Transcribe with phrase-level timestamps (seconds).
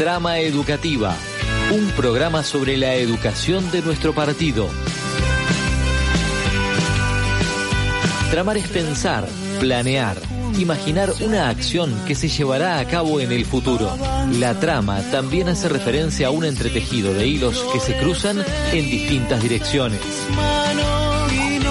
[0.00, 1.14] Trama Educativa,
[1.70, 4.66] un programa sobre la educación de nuestro partido.
[8.30, 9.28] Tramar es pensar,
[9.60, 10.16] planear,
[10.58, 13.94] imaginar una acción que se llevará a cabo en el futuro.
[14.38, 18.42] La trama también hace referencia a un entretejido de hilos que se cruzan
[18.72, 20.00] en distintas direcciones.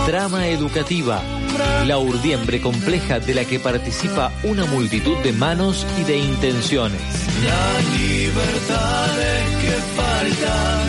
[0.05, 1.23] Trama educativa,
[1.87, 7.01] la urdiembre compleja de la que participa una multitud de manos y de intenciones.
[8.39, 10.87] Libertades que faltan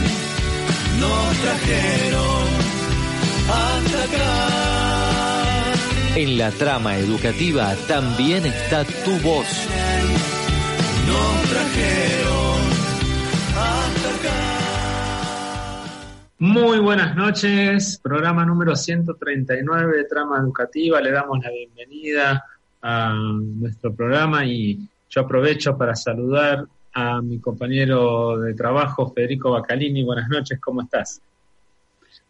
[1.01, 2.47] nos trajeron
[3.49, 4.37] hasta acá.
[6.15, 9.49] En la trama educativa también está tu voz.
[11.09, 12.61] Nos trajeron
[13.57, 14.41] hasta acá.
[16.39, 21.01] Muy buenas noches, programa número 139 de Trama Educativa.
[21.01, 22.45] Le damos la bienvenida
[22.81, 30.03] a nuestro programa y yo aprovecho para saludar a mi compañero de trabajo, Federico Bacalini.
[30.03, 31.21] Buenas noches, ¿cómo estás?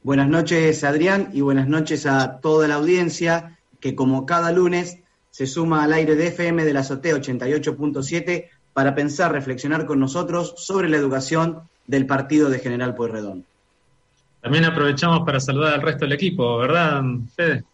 [0.03, 4.99] Buenas noches, Adrián, y buenas noches a toda la audiencia que como cada lunes
[5.31, 10.55] se suma al aire de FM de la Azotea 88.7 para pensar, reflexionar con nosotros
[10.57, 13.45] sobre la educación del partido de General Pueyrredón.
[14.41, 17.03] También aprovechamos para saludar al resto del equipo, ¿verdad,
[17.35, 17.65] Fede?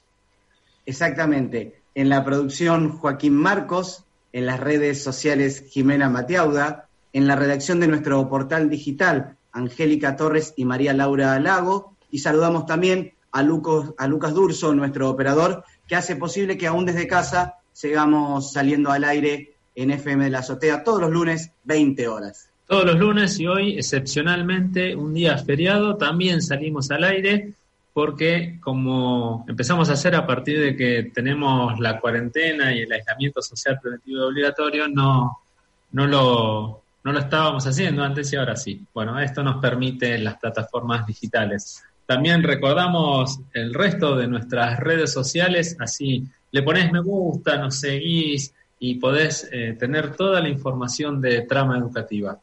[0.84, 1.80] Exactamente.
[1.94, 4.05] En la producción Joaquín Marcos,
[4.36, 10.52] en las redes sociales Jimena Mateauda, en la redacción de nuestro portal digital Angélica Torres
[10.58, 16.58] y María Laura Lago, y saludamos también a, Lucas, Durso, nuestro operador, que hace posible
[16.58, 21.10] que aún desde casa sigamos saliendo al aire en FM de la Azotea todos los
[21.10, 22.50] lunes, 20 horas.
[22.66, 27.54] Todos los lunes y hoy, excepcionalmente, un día feriado, también salimos al aire
[27.96, 33.40] porque como empezamos a hacer a partir de que tenemos la cuarentena y el aislamiento
[33.40, 35.38] social preventivo obligatorio, no,
[35.92, 38.84] no, lo, no lo estábamos haciendo antes y ahora sí.
[38.92, 41.84] Bueno, esto nos permite las plataformas digitales.
[42.04, 48.52] También recordamos el resto de nuestras redes sociales, así le pones me gusta, nos seguís
[48.78, 52.38] y podés eh, tener toda la información de trama educativa.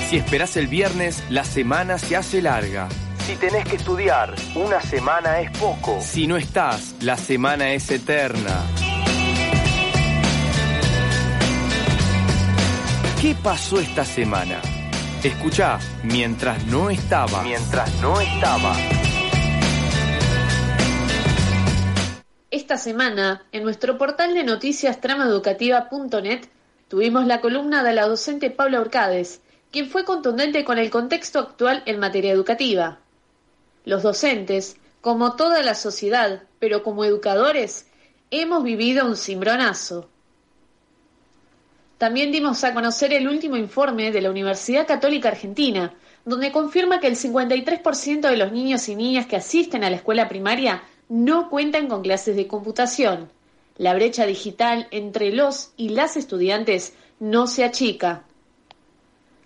[0.08, 2.88] Si esperas el viernes, la semana se hace larga.
[3.26, 6.00] Si tenés que estudiar, una semana es poco.
[6.00, 8.85] Si no estás, la semana es eterna.
[13.26, 14.62] ¿Qué pasó esta semana?
[15.20, 17.42] Escucha, mientras no estaba.
[17.42, 18.76] Mientras no estaba.
[22.52, 26.42] Esta semana, en nuestro portal de noticias tramaeducativa.net,
[26.86, 29.40] tuvimos la columna de la docente Paula Urcades,
[29.72, 33.00] quien fue contundente con el contexto actual en materia educativa.
[33.84, 37.88] Los docentes, como toda la sociedad, pero como educadores,
[38.30, 40.10] hemos vivido un cimbronazo.
[41.98, 45.94] También dimos a conocer el último informe de la Universidad Católica Argentina,
[46.26, 50.28] donde confirma que el 53% de los niños y niñas que asisten a la escuela
[50.28, 53.30] primaria no cuentan con clases de computación.
[53.78, 58.24] La brecha digital entre los y las estudiantes no se achica.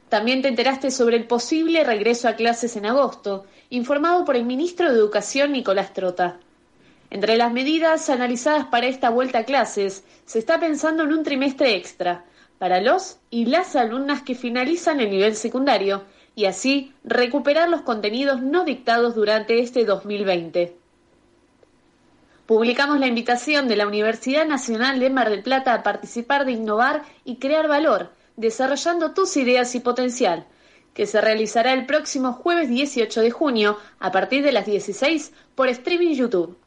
[0.09, 4.89] También te enteraste sobre el posible regreso a clases en agosto, informado por el ministro
[4.89, 6.41] de Educación Nicolás Trota.
[7.11, 11.77] Entre las medidas analizadas para esta vuelta a clases, se está pensando en un trimestre
[11.77, 12.25] extra
[12.61, 16.05] para los y las alumnas que finalizan el nivel secundario
[16.37, 20.77] y así recuperar los contenidos no dictados durante este 2020.
[22.45, 27.03] Publicamos la invitación de la Universidad Nacional de Mar del Plata a participar de innovar
[27.25, 30.45] y crear valor, desarrollando tus ideas y potencial,
[30.93, 35.71] que se realizará el próximo jueves 18 de junio a partir de las 16 por
[35.71, 36.59] streaming YouTube.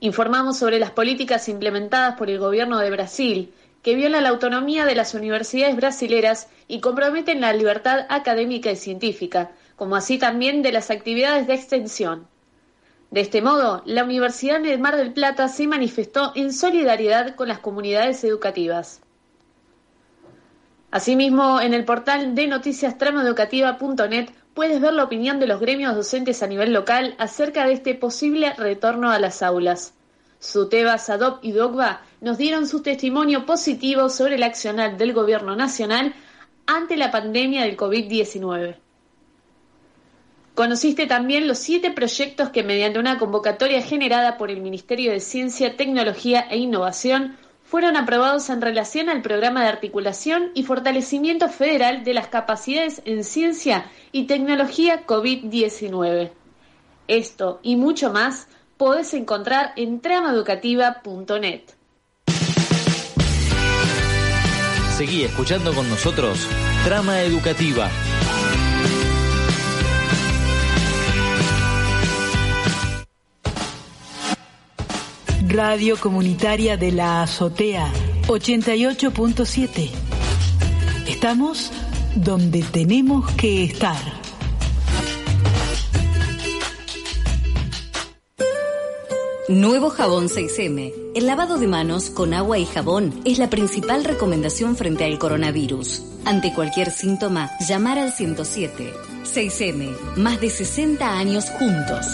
[0.00, 3.54] Informamos sobre las políticas implementadas por el gobierno de Brasil,
[3.84, 9.52] que violan la autonomía de las universidades brasileras y comprometen la libertad académica y científica,
[9.76, 12.26] como así también de las actividades de extensión.
[13.10, 17.58] De este modo, la Universidad de Mar del Plata se manifestó en solidaridad con las
[17.58, 19.02] comunidades educativas.
[20.90, 26.42] Asimismo, en el portal de noticias tramaeducativa.net puedes ver la opinión de los gremios docentes
[26.42, 29.92] a nivel local acerca de este posible retorno a las aulas.
[30.38, 36.14] Suteba, Sadop y Dogba nos dieron su testimonio positivo sobre el accionar del Gobierno Nacional
[36.66, 38.76] ante la pandemia del COVID-19.
[40.54, 45.76] Conociste también los siete proyectos que mediante una convocatoria generada por el Ministerio de Ciencia,
[45.76, 52.14] Tecnología e Innovación fueron aprobados en relación al programa de articulación y fortalecimiento federal de
[52.14, 56.30] las capacidades en ciencia y tecnología COVID-19.
[57.06, 58.48] Esto y mucho más
[58.78, 61.83] podés encontrar en tramaeducativa.net.
[64.96, 66.46] Seguí escuchando con nosotros
[66.84, 67.90] Trama Educativa.
[75.48, 77.92] Radio Comunitaria de la Azotea
[78.28, 79.90] 88.7.
[81.08, 81.72] Estamos
[82.14, 84.23] donde tenemos que estar.
[89.48, 91.12] Nuevo jabón 6M.
[91.14, 96.02] El lavado de manos con agua y jabón es la principal recomendación frente al coronavirus.
[96.24, 98.94] Ante cualquier síntoma, llamar al 107.
[99.22, 100.16] 6M.
[100.16, 102.06] Más de 60 años juntos.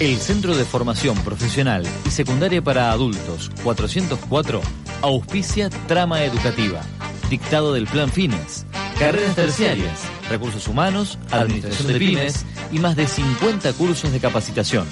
[0.00, 4.60] El Centro de Formación Profesional y Secundaria para Adultos 404
[5.00, 6.82] auspicia Trama Educativa,
[7.30, 8.66] dictado del Plan Fines,
[8.98, 14.86] carreras terciarias, recursos humanos, administración de pymes y más de 50 cursos de capacitación,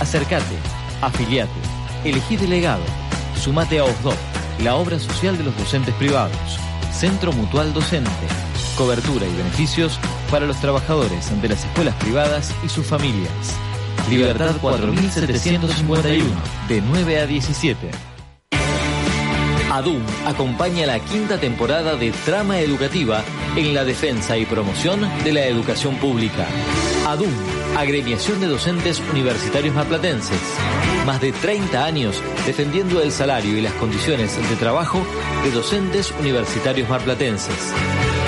[0.00, 0.56] Acércate,
[1.00, 1.50] afiliate,
[2.04, 2.82] elegí delegado,
[3.36, 4.16] sumate a OSDOC,
[4.62, 6.58] la obra social de los docentes privados.
[6.92, 8.10] Centro Mutual Docente,
[8.76, 9.98] cobertura y beneficios
[10.30, 13.30] para los trabajadores de las escuelas privadas y sus familias.
[14.10, 16.24] Libertad 4751,
[16.68, 18.07] de 9 a 17.
[19.70, 23.22] ADUM acompaña la quinta temporada de Trama Educativa
[23.56, 26.46] en la defensa y promoción de la educación pública.
[27.06, 27.32] ADUM,
[27.76, 30.40] Agremiación de Docentes Universitarios Marplatenses.
[31.04, 35.06] Más de 30 años defendiendo el salario y las condiciones de trabajo
[35.44, 37.72] de docentes universitarios marplatenses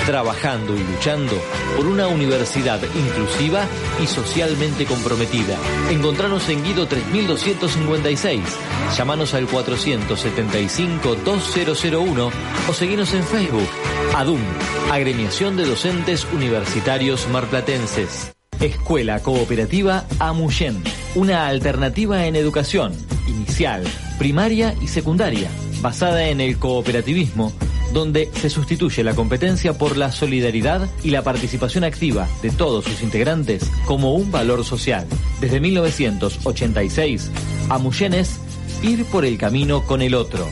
[0.05, 1.33] trabajando y luchando
[1.75, 3.65] por una universidad inclusiva
[4.01, 5.57] y socialmente comprometida.
[5.89, 8.41] Encontranos en Guido 3256,
[8.97, 12.31] llamanos al 475-2001
[12.69, 13.67] o seguinos en Facebook,
[14.15, 14.39] ADUM,
[14.91, 18.33] Agremiación de Docentes Universitarios Marplatenses.
[18.59, 20.83] Escuela Cooperativa Amuyen,
[21.15, 22.93] una alternativa en educación,
[23.27, 23.83] inicial,
[24.19, 25.49] primaria y secundaria,
[25.81, 27.51] basada en el cooperativismo
[27.93, 33.01] donde se sustituye la competencia por la solidaridad y la participación activa de todos sus
[33.01, 35.07] integrantes como un valor social.
[35.39, 37.31] Desde 1986,
[37.69, 38.39] Amuyen es
[38.83, 40.47] ir por el camino con el otro.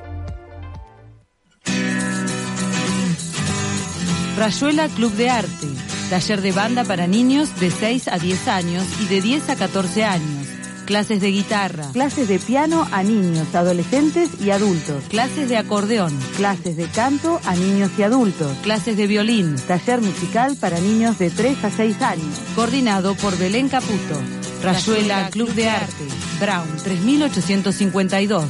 [4.37, 5.67] Rayuela Club de Arte,
[6.09, 10.03] taller de banda para niños de 6 a 10 años y de 10 a 14
[10.03, 10.44] años.
[10.85, 16.77] Clases de guitarra, clases de piano a niños, adolescentes y adultos, clases de acordeón, clases
[16.77, 21.63] de canto a niños y adultos, clases de violín, taller musical para niños de 3
[21.63, 22.39] a 6 años.
[22.55, 24.21] Coordinado por Belén Caputo.
[24.61, 26.05] Rayuela Club de Arte,
[26.39, 28.45] Brown 3852,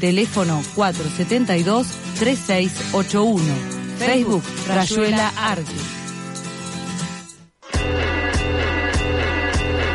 [0.00, 1.86] teléfono 472
[2.18, 3.42] 3681.
[3.98, 5.99] Facebook Rayuela Arte.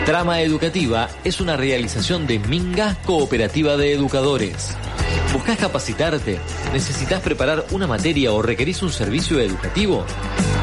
[0.05, 4.77] Trama Educativa es una realización de Minga Cooperativa de Educadores.
[5.33, 6.37] ¿Buscas capacitarte?
[6.71, 10.05] ¿Necesitas preparar una materia o requerís un servicio educativo?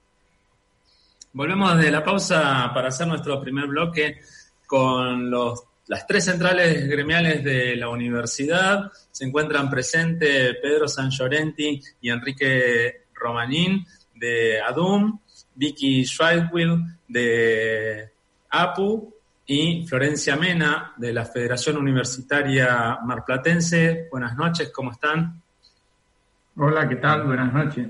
[1.33, 4.21] Volvemos de la pausa para hacer nuestro primer bloque
[4.65, 8.91] con los, las tres centrales gremiales de la universidad.
[9.11, 15.19] Se encuentran presentes Pedro San Llorenti y Enrique Romanín de ADUM,
[15.55, 18.09] Vicky Schweigwill de
[18.49, 19.13] APU
[19.45, 24.07] y Florencia Mena de la Federación Universitaria Marplatense.
[24.09, 25.41] Buenas noches, ¿cómo están?
[26.57, 27.23] Hola, ¿qué tal?
[27.27, 27.87] Buenas noches.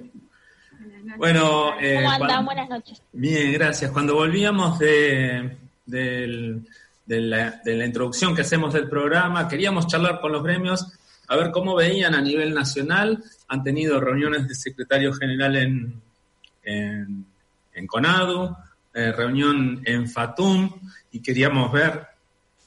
[1.17, 2.45] Bueno, eh, ¿cómo andan?
[2.45, 3.01] Buenas noches.
[3.13, 3.91] Bien, gracias.
[3.91, 6.61] Cuando volvíamos de, de,
[7.07, 10.87] la, introducción que hacemos del programa, queríamos charlar con los gremios
[11.27, 13.23] a ver cómo veían a nivel nacional.
[13.47, 16.01] Han tenido reuniones de secretario general en,
[16.63, 17.25] en,
[17.73, 18.55] en CONADU,
[18.93, 20.71] eh, reunión en FATUM,
[21.11, 22.07] y queríamos ver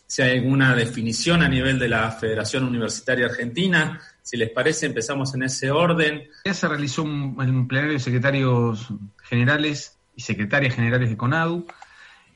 [0.06, 4.00] si hay alguna definición a nivel de la Federación Universitaria Argentina.
[4.22, 6.24] Si les parece, empezamos en ese orden.
[6.44, 8.88] Ya se realizó un, un plenario de secretarios
[9.22, 11.66] generales y secretarias generales de CONADU.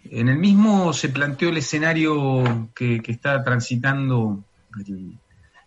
[0.05, 4.45] En el mismo se planteó el escenario que, está transitando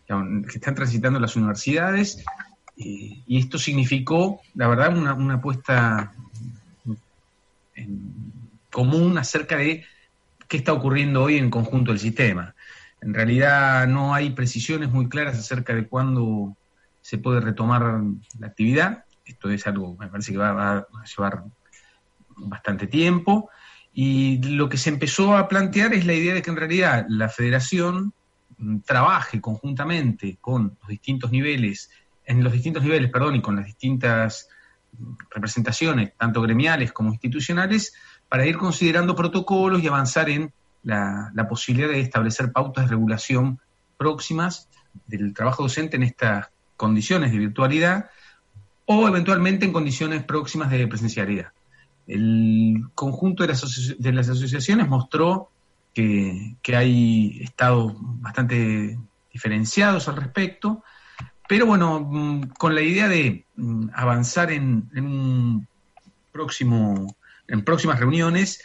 [0.07, 2.23] que están transitando las universidades
[2.77, 6.13] eh, y esto significó, la verdad, una, una apuesta
[7.75, 8.13] en
[8.71, 9.85] común acerca de
[10.47, 12.53] qué está ocurriendo hoy en conjunto del sistema.
[13.01, 16.55] En realidad no hay precisiones muy claras acerca de cuándo
[17.01, 18.01] se puede retomar
[18.39, 19.05] la actividad.
[19.25, 21.43] Esto es algo, me parece que va a llevar
[22.35, 23.49] bastante tiempo.
[23.97, 27.29] Y lo que se empezó a plantear es la idea de que en realidad la
[27.29, 28.11] federación
[28.85, 31.89] trabaje conjuntamente con los distintos niveles,
[32.25, 34.49] en los distintos niveles, perdón, y con las distintas
[35.29, 37.93] representaciones, tanto gremiales como institucionales,
[38.27, 40.51] para ir considerando protocolos y avanzar en
[40.83, 43.61] la, la, posibilidad de establecer pautas de regulación
[43.97, 44.67] próximas
[45.07, 48.09] del trabajo docente en estas condiciones de virtualidad
[48.85, 51.53] o eventualmente en condiciones próximas de presencialidad.
[52.07, 55.49] El conjunto de las, de las asociaciones mostró
[55.93, 58.99] que, que, hay estados bastante
[59.31, 60.83] diferenciados al respecto,
[61.47, 63.45] pero bueno, con la idea de
[63.93, 65.67] avanzar en, un
[66.31, 67.15] próximo
[67.47, 68.63] en próximas reuniones,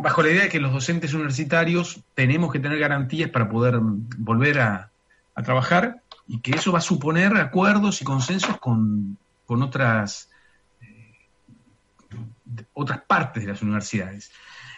[0.00, 4.60] bajo la idea de que los docentes universitarios tenemos que tener garantías para poder volver
[4.60, 4.90] a,
[5.34, 10.30] a trabajar y que eso va a suponer acuerdos y consensos con, con otras,
[12.72, 14.30] otras partes de las universidades.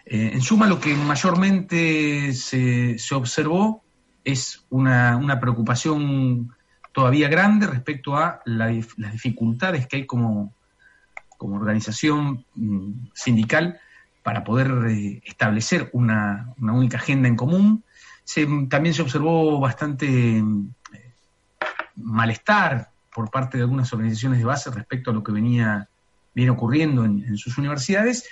[0.04, 3.82] Eh, en suma, lo que mayormente se, se observó
[4.22, 6.54] es una, una, preocupación
[6.92, 10.54] todavía grande respecto a la, las dificultades que hay como,
[11.36, 13.80] como organización mm, sindical
[14.22, 17.84] para poder eh, establecer una, una, única agenda en común.
[18.68, 20.42] También se observó bastante eh,
[21.96, 25.88] malestar por parte de algunas organizaciones de base respecto a lo que venía
[26.36, 28.28] viene ocurriendo en, sus universidades,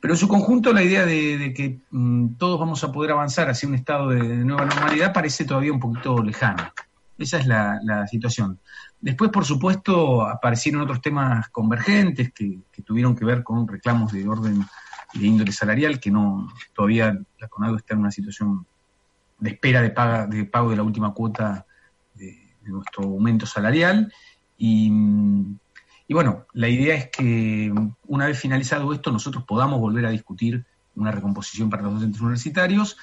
[0.00, 3.48] pero en su conjunto la idea de, de que mm, todos vamos a poder avanzar
[3.48, 6.74] hacia un estado de, de, nueva normalidad parece todavía un poquito lejana.
[7.16, 8.60] Esa es la, situación.
[9.00, 14.64] Después, por supuesto, aparecieron otros temas convergentes que, tuvieron que ver con reclamos de orden
[15.14, 18.66] de índole salarial, que no todavía la CONADO está en una situación
[19.38, 21.64] de espera de, paga, de pago de la última cuota
[22.62, 24.12] nuestro aumento salarial
[24.56, 24.90] y,
[26.08, 27.70] y, bueno, la idea es que
[28.06, 30.64] una vez finalizado esto nosotros podamos volver a discutir
[30.96, 32.96] una recomposición para los docentes universitarios.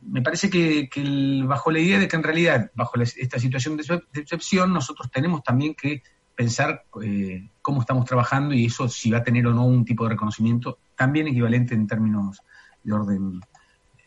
[0.00, 0.88] Me parece que,
[1.44, 5.74] bajo la idea de que en realidad, bajo esta situación de, excepción, nosotros tenemos también
[5.74, 6.02] que
[6.34, 10.04] pensar eh, cómo estamos trabajando y eso si va a tener o no un tipo
[10.04, 12.40] de reconocimiento también equivalente en términos
[12.82, 13.40] de orden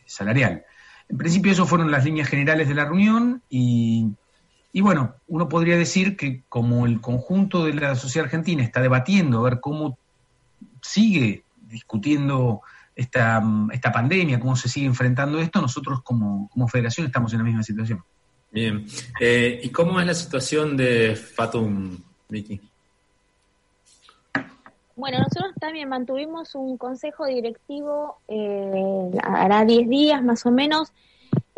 [0.06, 0.64] salarial.
[1.08, 4.08] En principio, eso fueron las líneas generales de la reunión y,
[4.74, 9.50] bueno, uno podría decir que como el conjunto de la sociedad argentina está debatiendo a
[9.50, 9.98] ver cómo
[10.82, 12.62] sigue discutiendo
[12.94, 17.62] esta, esta pandemia, cómo se sigue enfrentando esto, nosotros como, federación estamos en la misma
[17.62, 18.02] situación.
[18.50, 18.86] Bien.
[19.20, 21.96] Eh, ¿Y cómo es la situación de Fatum,
[22.28, 22.60] Vicky?
[24.96, 30.92] Bueno, nosotros también mantuvimos un consejo directivo, eh, hará 10 días más o menos,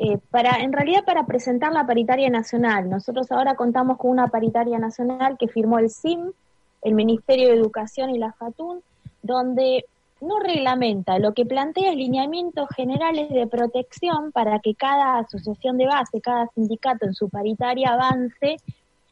[0.02, 2.88] eh, para, en realidad para presentar la paritaria nacional.
[2.88, 6.32] Nosotros ahora contamos con una paritaria nacional que firmó el CIM,
[6.80, 8.80] el Ministerio de Educación y la FATUN,
[9.22, 9.84] donde
[10.22, 15.86] no reglamenta, lo que plantea es lineamientos generales de protección para que cada asociación de
[15.86, 18.56] base, cada sindicato en su paritaria avance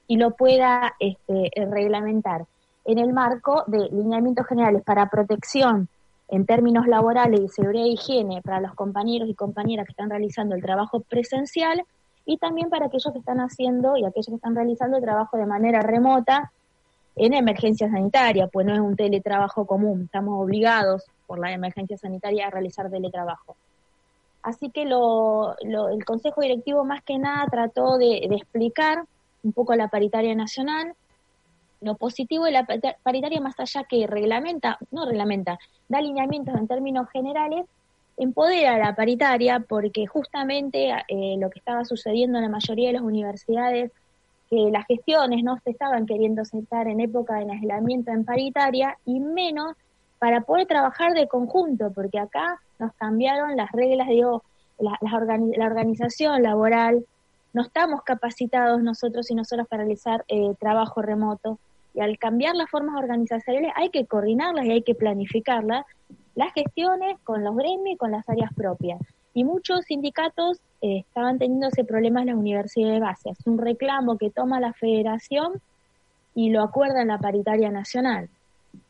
[0.06, 2.46] y lo pueda este, reglamentar
[2.86, 5.90] en el marco de lineamientos generales para protección
[6.28, 10.54] en términos laborales y seguridad e higiene para los compañeros y compañeras que están realizando
[10.54, 11.84] el trabajo presencial
[12.26, 15.46] y también para aquellos que están haciendo y aquellos que están realizando el trabajo de
[15.46, 16.52] manera remota
[17.16, 22.46] en emergencia sanitaria, pues no es un teletrabajo común, estamos obligados por la emergencia sanitaria
[22.46, 23.56] a realizar teletrabajo.
[24.42, 29.04] Así que el Consejo Directivo más que nada trató de explicar
[29.42, 30.94] un poco la paritaria nacional,
[31.80, 32.66] lo positivo de la
[33.02, 35.58] paritaria, más allá que reglamenta, no reglamenta,
[35.88, 37.66] da alineamientos en términos generales,
[38.16, 42.94] empodera a la paritaria porque justamente eh, lo que estaba sucediendo en la mayoría de
[42.94, 43.92] las universidades,
[44.50, 49.20] que las gestiones no se estaban queriendo sentar en época de aislamiento en paritaria y
[49.20, 49.76] menos
[50.18, 54.42] para poder trabajar de conjunto, porque acá nos cambiaron las reglas, digo,
[54.78, 57.04] la, la organización laboral,
[57.52, 61.58] no estamos capacitados nosotros y nosotros para realizar eh, trabajo remoto
[61.98, 65.84] y al cambiar las formas organizacionales hay que coordinarlas y hay que planificarlas,
[66.36, 69.00] las gestiones con los gremios y con las áreas propias.
[69.34, 73.30] Y muchos sindicatos eh, estaban teniendo ese problema en la universidad de base.
[73.30, 75.60] Es un reclamo que toma la federación
[76.36, 78.28] y lo acuerda en la paritaria nacional.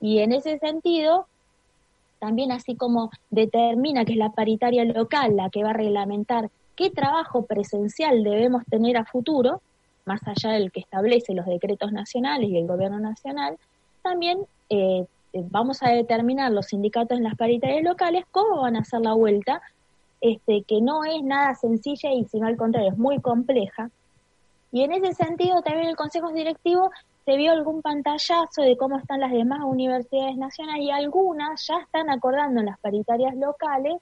[0.02, 1.28] Y en ese sentido,
[2.18, 6.90] también así como determina que es la paritaria local la que va a reglamentar qué
[6.90, 9.62] trabajo presencial debemos tener a futuro,
[10.08, 13.58] más allá del que establece los decretos nacionales y el gobierno nacional,
[14.02, 14.38] también
[14.70, 15.06] eh,
[15.50, 19.60] vamos a determinar los sindicatos en las paritarias locales cómo van a hacer la vuelta,
[20.20, 23.90] este, que no es nada sencilla y sino al contrario, es muy compleja.
[24.72, 26.90] Y en ese sentido también el Consejo Directivo
[27.24, 32.08] se vio algún pantallazo de cómo están las demás universidades nacionales y algunas ya están
[32.10, 33.94] acordando en las paritarias locales,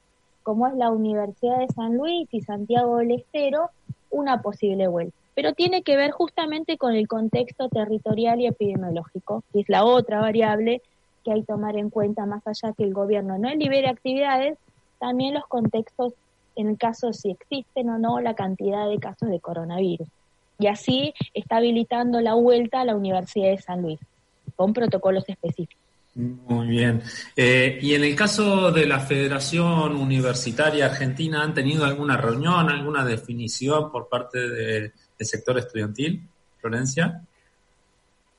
[0.44, 3.70] como es la Universidad de San Luis y Santiago del Estero,
[4.10, 9.60] una posible vuelta pero tiene que ver justamente con el contexto territorial y epidemiológico, que
[9.60, 10.80] es la otra variable
[11.22, 14.56] que hay que tomar en cuenta, más allá que el gobierno no libere actividades,
[14.98, 16.14] también los contextos
[16.56, 20.08] en el caso si existen o no la cantidad de casos de coronavirus.
[20.58, 24.00] Y así está habilitando la vuelta a la Universidad de San Luis,
[24.56, 25.76] con protocolos específicos.
[26.14, 27.02] Muy bien.
[27.36, 33.04] Eh, y en el caso de la Federación Universitaria Argentina, ¿han tenido alguna reunión, alguna
[33.04, 36.22] definición por parte de, del sector estudiantil,
[36.60, 37.22] Florencia?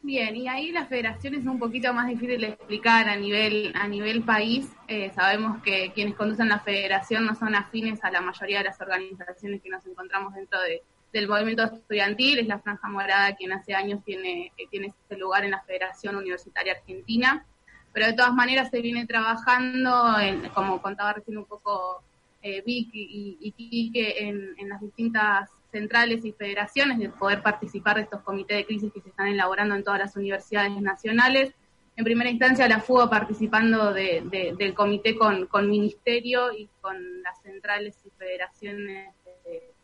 [0.02, 3.88] Bien, y ahí la federación es un poquito más difícil de explicar a nivel, a
[3.88, 4.70] nivel país.
[4.88, 8.80] Eh, sabemos que quienes conducen la federación no son afines a la mayoría de las
[8.80, 12.40] organizaciones que nos encontramos dentro de, del movimiento estudiantil.
[12.40, 16.16] Es la Franja Morada quien hace años tiene, eh, tiene este lugar en la Federación
[16.16, 17.46] Universitaria Argentina.
[17.92, 22.04] Pero de todas maneras se viene trabajando, en, como contaba recién un poco
[22.44, 28.04] eh, Vic y, y, en, en las distintas centrales y federaciones de poder participar de
[28.04, 31.54] estos comités de crisis que se están elaborando en todas las universidades nacionales.
[31.96, 38.10] En primera instancia, la FUA participando del comité con, ministerio y con las centrales y
[38.12, 39.14] federaciones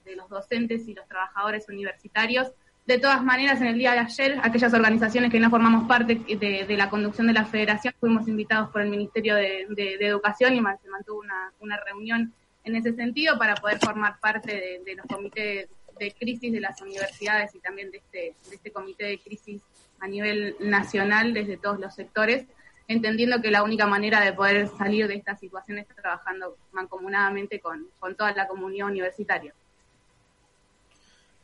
[0.05, 2.51] de, los docentes y los trabajadores universitarios.
[2.85, 6.67] De todas maneras, en el día de ayer, aquellas organizaciones que no formamos parte de,
[6.77, 9.65] la conducción de la federación, fuimos invitados por el Ministerio de,
[10.01, 11.21] Educación y se mantuvo
[11.59, 15.67] una reunión en ese sentido para poder formar parte de, los comités
[15.99, 19.61] de crisis de las universidades y también de este, de este comité de crisis
[19.99, 22.45] a nivel nacional desde todos los sectores,
[22.87, 27.87] entendiendo que la única manera de poder salir de esta situación es trabajando mancomunadamente con,
[27.99, 29.53] con toda la comunidad universitaria.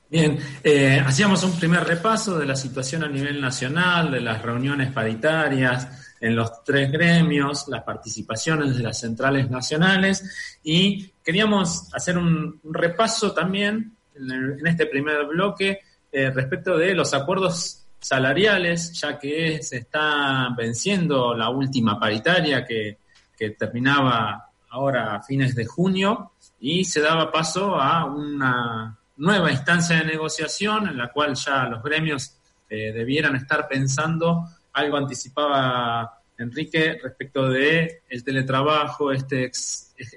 [0.10, 4.92] Bien, eh, hacíamos un primer repaso de la situación a nivel nacional, de las reuniones
[4.92, 12.60] paritarias en los tres gremios, las participaciones de las centrales nacionales y queríamos hacer un,
[12.64, 15.80] repaso también en, este primer bloque
[16.12, 22.98] eh, respecto de los acuerdos salariales, ya que se está venciendo la última paritaria que,
[23.38, 29.98] que terminaba ahora a fines de junio y se daba paso a una nueva instancia
[29.98, 32.38] de negociación en la cual ya los gremios
[32.70, 34.46] eh, debieran estar pensando,
[34.80, 39.52] algo anticipaba Enrique respecto de el teletrabajo, este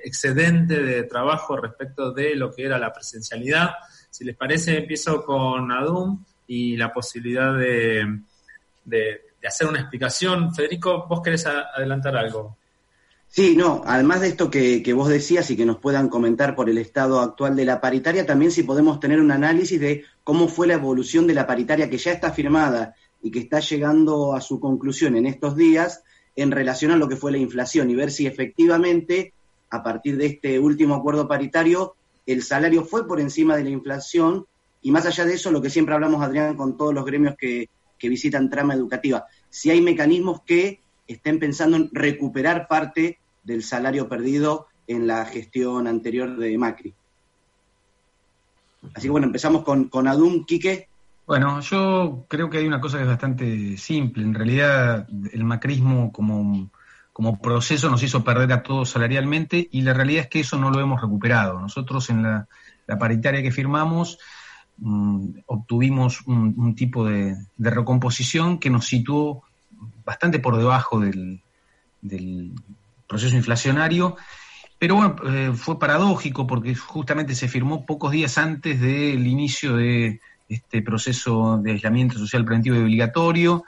[0.04, 3.70] excedente de trabajo respecto de lo que era la presencialidad.
[4.08, 8.20] Si les parece, empiezo con ADUM y la posibilidad de,
[9.44, 10.54] hacer una explicación.
[10.54, 12.56] Federico, ¿vos querés adelantar algo?
[13.26, 16.78] Sí, no, además de esto que, vos decías y que nos puedan comentar por el
[16.78, 20.74] estado actual de la paritaria, también si podemos tener un análisis de cómo fue la
[20.74, 25.16] evolución de la paritaria que ya está firmada y que está llegando a su conclusión
[25.16, 26.02] en estos días
[26.34, 29.32] en relación a lo que fue la inflación y ver si efectivamente,
[29.70, 31.94] a partir de este último acuerdo paritario,
[32.26, 34.46] el salario fue por encima de la inflación
[34.80, 37.68] y más allá de eso, lo que siempre hablamos, Adrián, con todos los gremios que,
[37.98, 44.08] que visitan trama educativa, si hay mecanismos que estén pensando en recuperar parte del salario
[44.08, 46.94] perdido en la gestión anterior de Macri.
[48.94, 50.88] Así que bueno, empezamos con, con Adum, Quique.
[51.32, 54.22] Bueno, yo creo que hay una cosa que es bastante simple.
[54.22, 56.70] En realidad, el macrismo como,
[57.10, 60.68] como proceso nos hizo perder a todos salarialmente y la realidad es que eso no
[60.68, 61.58] lo hemos recuperado.
[61.58, 62.46] Nosotros en la,
[63.00, 64.18] paritaria que firmamos
[64.76, 69.42] mm, obtuvimos un, tipo de, recomposición que nos situó
[70.04, 71.40] bastante por debajo del,
[73.06, 74.16] proceso inflacionario,
[74.78, 80.20] pero bueno, eh, fue paradójico porque justamente se firmó pocos días antes del inicio de
[80.54, 83.64] este proceso de aislamiento social preventivo y obligatorio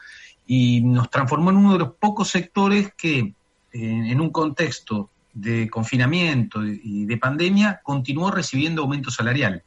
[0.46, 3.34] y nos transformó en uno de los pocos sectores que eh,
[3.72, 9.62] en un contexto de confinamiento y de pandemia continuó recibiendo aumento salarial.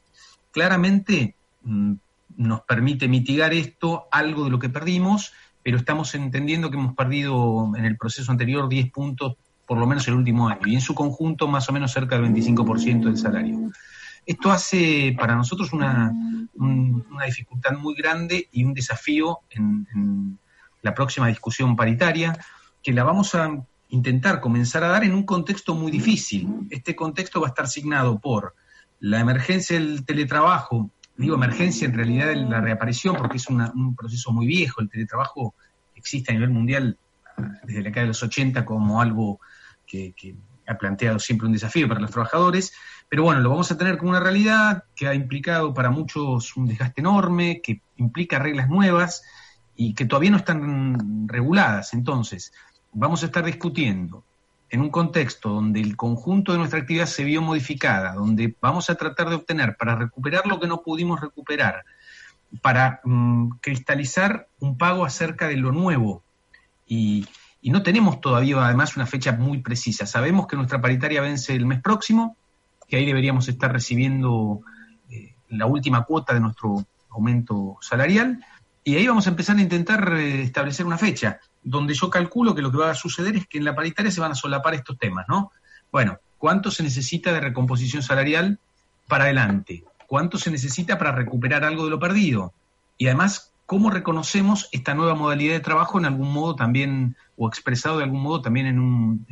[0.51, 1.93] Claramente mm,
[2.37, 7.73] nos permite mitigar esto algo de lo que perdimos, pero estamos entendiendo que hemos perdido
[7.75, 9.35] en el proceso anterior 10 puntos
[9.67, 12.31] por lo menos el último año, y en su conjunto más o menos cerca del
[12.33, 13.69] 25% del salario.
[14.27, 16.11] Esto hace para nosotros una,
[16.53, 20.37] una dificultad muy grande y un desafío en,
[20.83, 22.37] la próxima discusión paritaria,
[22.83, 23.49] que la vamos a
[23.89, 26.67] intentar comenzar a dar en un contexto muy difícil.
[26.69, 28.53] Este contexto va a estar signado por
[28.99, 34.45] la emergencia del teletrabajo, digo emergencia en realidad la reaparición, porque es un proceso muy
[34.45, 35.55] viejo, el teletrabajo
[35.95, 36.97] existe a nivel mundial
[37.63, 39.39] desde la década de los 80 como algo
[39.85, 40.13] que,
[40.69, 42.73] ha planteado siempre un desafío para los trabajadores,
[43.09, 46.67] pero bueno, lo vamos a tener como una realidad que ha implicado para muchos un
[46.67, 49.23] desgaste enorme, que implica reglas nuevas
[49.75, 51.93] y que todavía no están reguladas.
[51.93, 52.51] Entonces,
[52.91, 54.23] vamos a estar discutiendo
[54.69, 58.95] en un contexto donde el conjunto de nuestra actividad se vio modificada, donde vamos a
[58.95, 61.85] tratar de obtener para recuperar lo que no pudimos recuperar,
[62.61, 66.23] para mm, cristalizar un pago acerca de lo nuevo
[66.85, 67.25] y,
[67.61, 70.05] y no tenemos todavía además una fecha muy precisa.
[70.05, 72.36] Sabemos que nuestra paritaria vence el mes próximo,
[72.87, 74.61] que ahí deberíamos estar recibiendo
[75.09, 78.43] eh, la última cuota de nuestro aumento salarial,
[78.83, 82.61] y ahí vamos a empezar a intentar eh, establecer una fecha, donde yo calculo que
[82.61, 84.97] lo que va a suceder es que en la paritaria se van a solapar estos
[84.97, 85.51] temas, ¿no?
[85.91, 88.59] Bueno, ¿cuánto se necesita de recomposición salarial
[89.07, 89.83] para adelante?
[90.07, 92.53] ¿Cuánto se necesita para recuperar algo de lo perdido?
[92.97, 97.97] Y además, ¿cómo reconocemos esta nueva modalidad de trabajo en algún modo también o expresado
[97.97, 99.25] de algún modo también en un,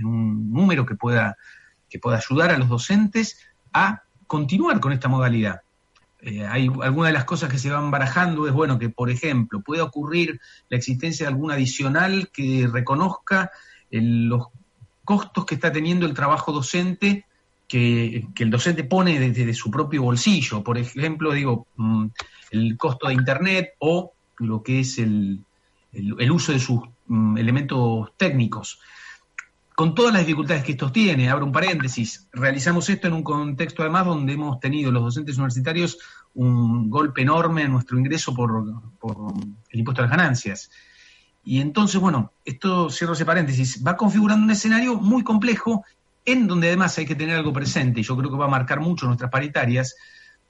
[0.52, 1.38] número que pueda,
[1.96, 3.40] que pueda ayudar a los docentes
[3.72, 5.62] a continuar con esta modalidad.
[6.20, 9.62] Eh, hay algunas de las cosas que se van barajando es bueno que, por ejemplo,
[9.62, 13.50] pueda ocurrir la existencia de algún adicional que reconozca
[13.90, 14.48] los
[15.06, 17.26] costos que está teniendo el trabajo docente
[17.66, 20.64] que, el docente pone desde su propio bolsillo.
[20.64, 22.08] Por ejemplo, digo, mm,
[22.52, 25.46] el costo de Internet o lo que es el,
[25.94, 28.80] el uso de sus Mm, elementos técnicos.
[29.76, 33.82] Con todas las dificultades que esto tiene, abro un paréntesis, realizamos esto en un contexto
[33.82, 35.98] además donde hemos tenido los docentes universitarios
[36.34, 38.64] un golpe enorme en nuestro ingreso por,
[39.70, 40.72] el impuesto a las ganancias.
[41.44, 45.84] Y entonces, bueno, esto, cierro ese paréntesis, va configurando un escenario muy complejo
[46.24, 48.80] en donde además hay que tener algo presente, y yo creo que va a marcar
[48.80, 49.96] mucho nuestras paritarias,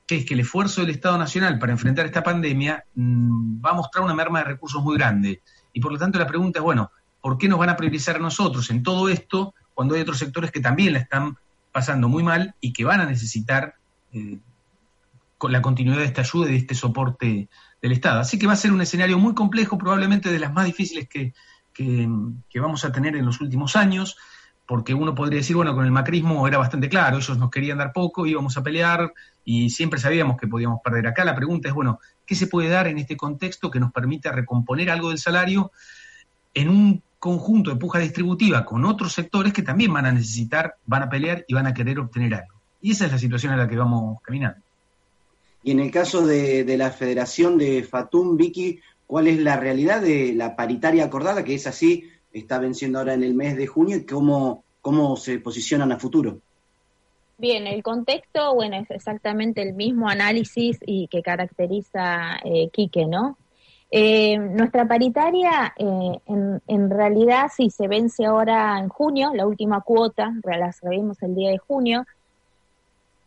[0.06, 3.74] que es que el esfuerzo del Estado Nacional para enfrentar esta pandemia mm, va a
[3.74, 5.42] mostrar una merma de recursos muy grande.
[5.74, 6.92] Y por lo tanto la pregunta es, bueno,
[7.26, 10.52] ¿por qué nos van a priorizar a nosotros en todo esto cuando hay otros sectores
[10.52, 11.36] que también la están
[11.72, 13.74] pasando muy mal y que van a necesitar
[14.14, 14.38] eh,
[15.50, 17.50] la continuidad de esta ayuda y de este soporte
[17.82, 18.20] del Estado.
[18.20, 21.34] Así que va a ser un escenario muy complejo, probablemente de las más difíciles que,
[21.74, 24.18] que, vamos a tener en los últimos años,
[24.68, 27.92] porque uno podría decir, bueno, con el macrismo era bastante claro, ellos nos querían dar
[27.92, 29.12] poco, íbamos a pelear
[29.44, 31.08] y siempre sabíamos que podíamos perder.
[31.08, 34.32] Acá la pregunta es, bueno, ¿qué se puede dar en este contexto que nos permita
[34.32, 35.72] recomponer algo del salario
[36.54, 41.04] en un conjunto de puja distributiva con otros sectores que también van a necesitar, van
[41.04, 42.56] a pelear y van a querer obtener algo?
[42.82, 44.60] Y esa es la situación en la que vamos caminando.
[45.64, 50.02] Y en el caso de, de la Federación de Fatum, Vicky, cuál es la realidad
[50.02, 53.98] de la paritaria acordada, que es así, está venciendo ahora en el mes de junio,
[53.98, 56.40] y cómo, cómo se posicionan a futuro.
[57.38, 63.38] Bien, el contexto, bueno, es exactamente el mismo análisis y que caracteriza eh, Quique, ¿no?
[63.92, 69.82] Eh, nuestra paritaria, eh, en, en, realidad, sí se vence ahora en junio, la última
[69.82, 72.06] cuota, la recibimos el día de junio.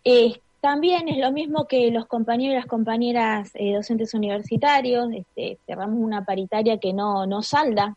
[0.05, 5.59] Eh, también es lo mismo que los compañeros y las compañeras eh, docentes universitarios, este,
[5.67, 7.97] cerramos una paritaria que no, no salda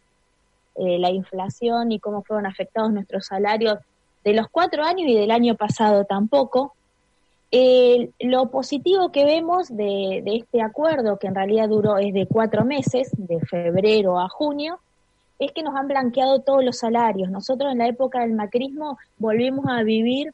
[0.75, 3.79] eh, la inflación y cómo fueron afectados nuestros salarios
[4.23, 6.73] de los cuatro años y del año pasado tampoco.
[7.51, 12.63] Lo positivo que vemos de, de, este acuerdo, que en realidad duró es de cuatro
[12.63, 14.79] meses, de febrero a junio,
[15.37, 17.29] es que nos han blanqueado todos los salarios.
[17.29, 20.33] Nosotros en la época del macrismo volvimos a vivir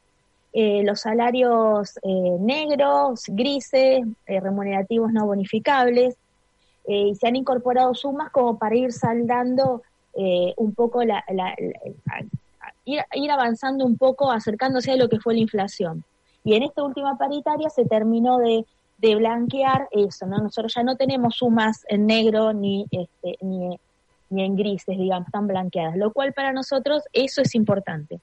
[0.59, 6.15] eh, los salarios eh, negros, grises, eh, remunerativos no bonificables,
[6.89, 9.81] y se han incorporado sumas como para ir saldando
[10.13, 11.21] un poco, la,
[12.85, 16.05] ir, avanzando un poco, acercándose a lo que fue la inflación.
[16.47, 18.65] Y en esta última paritaria se terminó de,
[19.01, 20.37] blanquear eso, ¿no?
[20.37, 23.77] Nosotros ya no tenemos sumas en negro ni, este, ni,
[24.29, 28.21] ni en grises, digamos, están blanqueadas, lo cual para nosotros eso es importante.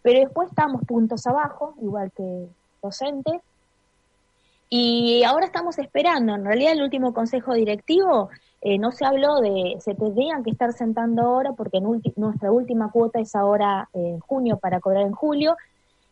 [0.00, 2.46] Pero después estamos puntos abajo, igual que
[2.82, 3.42] docentes.
[4.70, 8.30] Y ahora estamos esperando, en realidad el último consejo directivo
[8.62, 13.20] eh, no se habló de, se tendrían que estar sentando ahora porque nuestra última cuota
[13.20, 15.54] es ahora en junio para cobrar en julio.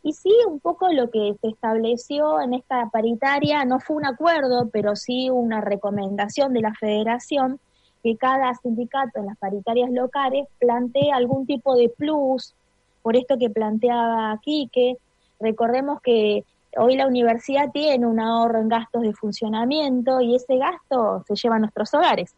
[0.03, 4.71] Y sí, un poco lo que se estableció en esta paritaria no fue un acuerdo,
[4.73, 7.61] pero sí una recomendación de la federación
[8.03, 12.55] que cada sindicato en las paritarias locales plantee algún tipo de plus
[13.03, 14.97] por esto que planteaba Quique,
[15.39, 16.45] recordemos que
[16.77, 21.57] hoy la universidad tiene un ahorro en gastos de funcionamiento y ese gasto se lleva
[21.57, 22.35] a nuestros hogares,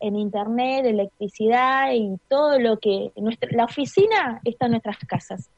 [0.00, 3.12] en internet, electricidad y todo lo que...
[3.16, 5.50] Nuestra, la oficina está en nuestras casas.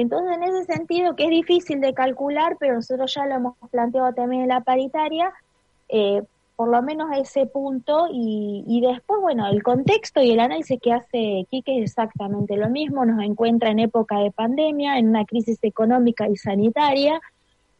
[0.00, 4.12] Entonces, en ese sentido, que es difícil de calcular, pero nosotros ya lo hemos planteado
[4.12, 5.32] también en la paritaria,
[5.88, 6.22] eh,
[6.56, 10.92] por lo menos ese punto y, y, después, bueno, el contexto y el análisis que
[10.92, 15.58] hace Quique es exactamente lo mismo, nos encuentra en época de pandemia, en una crisis
[15.62, 17.20] económica y sanitaria,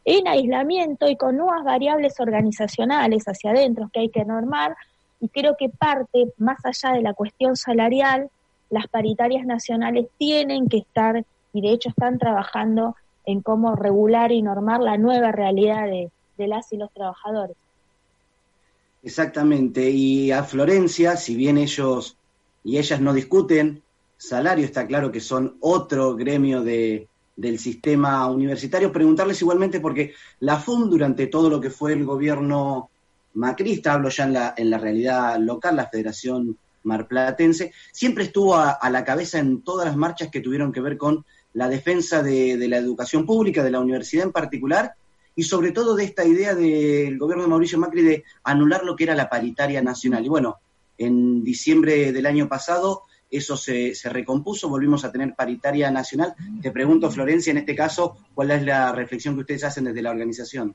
[0.05, 4.77] en aislamiento y con nuevas variables organizacionales hacia adentro que hay que normar.
[5.21, 8.31] Y creo que parte, más allá de la cuestión salarial,
[8.71, 14.43] las paritarias nacionales tienen que estar y de hecho están trabajando en cómo regular y
[14.43, 17.57] normar la nueva realidad de, de las y los trabajadores.
[19.03, 22.17] Exactamente, y a Florencia, si bien ellos
[22.65, 23.83] y ellas no discuten
[24.17, 30.59] salario, está claro que son otro gremio de, del sistema universitario, preguntarles igualmente porque la
[30.59, 32.91] FUM durante todo lo que fue el gobierno
[33.35, 38.71] macrista, hablo ya en la, en la realidad local, la Federación Marplatense, siempre estuvo a,
[38.73, 42.57] a, la cabeza en todas las marchas que tuvieron que ver con la defensa de,
[42.69, 44.93] la educación pública, de la universidad en particular,
[45.35, 49.05] y sobre todo de esta idea del gobierno de Mauricio Macri de anular lo que
[49.05, 50.25] era la paritaria nacional.
[50.25, 50.57] Y bueno,
[50.97, 56.35] en diciembre del año pasado eso se, se, recompuso, volvimos a tener paritaria nacional.
[56.63, 60.11] Te pregunto, Florencia, en este caso, ¿cuál es la reflexión que ustedes hacen desde la
[60.11, 60.75] organización?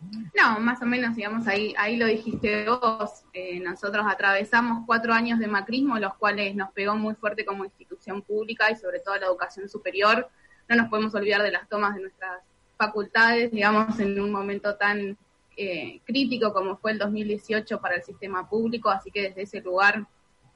[0.00, 3.24] No, más o menos, digamos, ahí, ahí lo dijiste vos.
[3.32, 8.22] Eh, nosotros atravesamos cuatro años de macrismo, los cuales nos pegó muy fuerte como institución
[8.22, 10.28] pública y sobre todo la educación superior.
[10.68, 12.42] No nos podemos olvidar de las tomas de nuestras
[12.76, 15.18] facultades, digamos, en un momento tan
[15.56, 20.06] eh, crítico como fue el 2018 para el sistema público, así que desde ese lugar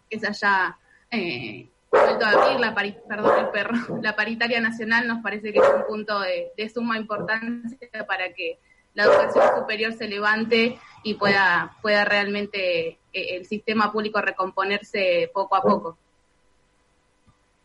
[0.09, 0.78] que se haya
[1.11, 5.68] eh, vuelto a abrir la, perdón, el perro, la paritaria nacional nos parece que es
[5.74, 8.61] un punto de suma importancia para que
[8.94, 15.57] la educación superior se levante y pueda, pueda realmente eh, el sistema público recomponerse poco
[15.57, 15.98] a poco.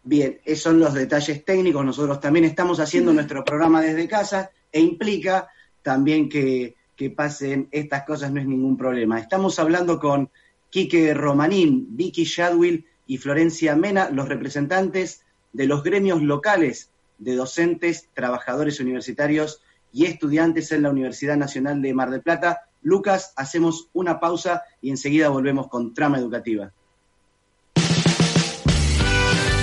[0.03, 1.83] Bien, esos son los detalles técnicos.
[1.83, 5.49] Nosotros también estamos haciendo nuestro programa desde casa e implica
[5.81, 9.19] también que, que pasen estas cosas, no es ningún problema.
[9.19, 10.29] Estamos hablando con
[10.69, 18.09] Quique Romanín, Vicky Shadwill y Florencia Mena, los representantes de los gremios locales de docentes,
[18.13, 22.61] trabajadores universitarios y estudiantes en la Universidad Nacional de Mar del Plata.
[22.81, 26.71] Lucas, hacemos una pausa y enseguida volvemos con Trama Educativa.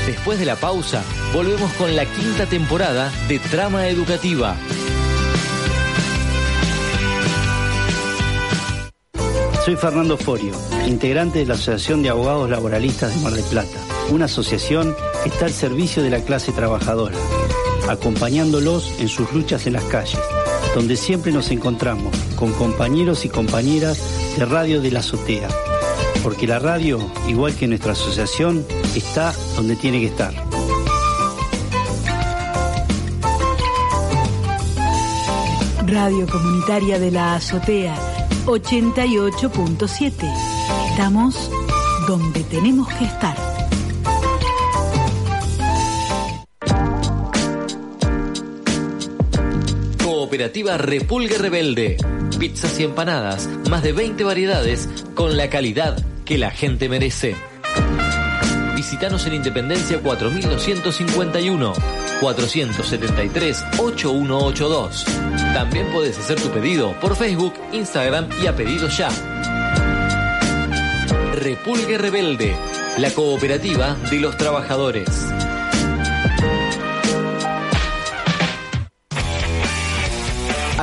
[0.06, 4.56] Después de la pausa, volvemos con la quinta temporada de Trama Educativa.
[9.64, 10.52] Soy Fernando Forio,
[10.86, 13.78] integrante de la Asociación de Abogados Laboralistas de Mar del Plata,
[14.10, 17.16] una asociación que está al servicio de la clase trabajadora,
[17.88, 20.18] acompañándolos en sus luchas en las calles,
[20.74, 23.98] donde siempre nos encontramos con compañeros y compañeras
[24.36, 25.48] de Radio de la Azotea,
[26.22, 30.34] porque la radio, igual que nuestra asociación, está donde tiene que estar.
[35.86, 37.94] Radio Comunitaria de la Azotea
[38.46, 40.12] 88.7.
[40.90, 41.50] Estamos
[42.06, 43.53] donde tenemos que estar.
[50.34, 51.96] Cooperativa Repulgue Rebelde.
[52.40, 57.36] Pizzas y empanadas, más de 20 variedades, con la calidad que la gente merece.
[58.74, 61.72] Visítanos en Independencia 4251
[62.20, 65.04] 473 8182.
[65.52, 69.10] También puedes hacer tu pedido por Facebook, Instagram y a pedido ya.
[71.36, 72.56] Repulgue Rebelde,
[72.98, 75.33] la cooperativa de los trabajadores.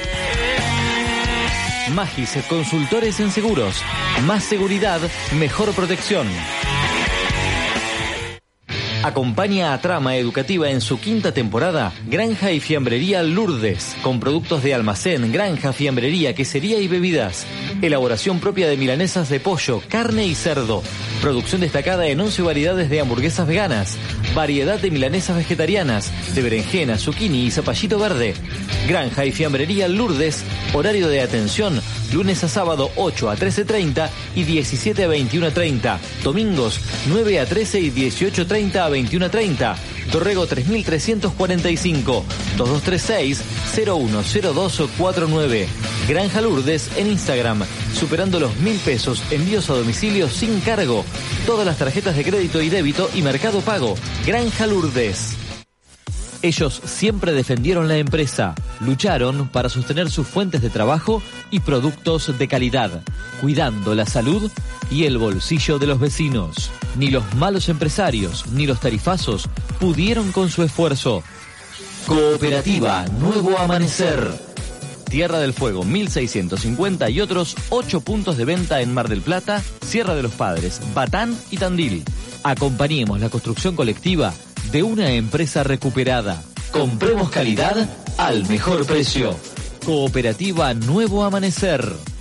[1.95, 3.83] Magis, consultores en seguros.
[4.27, 5.01] Más seguridad,
[5.39, 6.27] mejor protección.
[9.07, 14.75] Acompaña a Trama Educativa en su quinta temporada Granja y Fiambrería Lourdes, con productos de
[14.75, 17.47] almacén, granja, fiambrería, quesería y bebidas.
[17.83, 20.83] Elaboración propia de milanesas de pollo, carne y cerdo.
[21.21, 23.97] Producción destacada en 11 variedades de hamburguesas veganas.
[24.35, 28.35] Variedad de milanesas vegetarianas, de berenjena, zucchini y zapallito verde.
[28.89, 31.81] Granja y Fiambrería Lourdes, horario de atención,
[32.13, 35.99] lunes a sábado 8 a 13.30 y 17 a 21.30.
[36.23, 39.77] Domingos 9 a 13 y 18.30 a 21.30.
[40.13, 42.25] Torrego 3345
[42.57, 43.43] 2236
[43.75, 45.69] 010249.
[46.09, 47.65] Granja Lourdes en Instagram,
[47.97, 51.05] superando los mil pesos, envíos a domicilio sin cargo.
[51.47, 53.95] Todas las tarjetas de crédito y débito y mercado pago.
[54.27, 55.37] Granja Lourdes.
[56.43, 62.47] Ellos siempre defendieron la empresa, lucharon para sostener sus fuentes de trabajo y productos de
[62.47, 63.03] calidad,
[63.41, 64.51] cuidando la salud
[64.91, 66.71] y el bolsillo de los vecinos.
[66.97, 69.49] Ni los malos empresarios ni los tarifazos
[69.81, 71.23] pudieron con su esfuerzo.
[72.07, 74.46] Cooperativa Nuevo Amanecer.
[75.09, 80.15] Tierra del Fuego 1650 y otros 8 puntos de venta en Mar del Plata, Sierra
[80.15, 82.05] de los Padres, Batán y Tandil.
[82.43, 84.35] Acompañemos la construcción colectiva
[84.71, 86.43] de una empresa recuperada.
[86.73, 87.89] Compremos calidad
[88.19, 89.37] al mejor precio.
[89.85, 92.16] Cooperativa Nuevo Amanecer.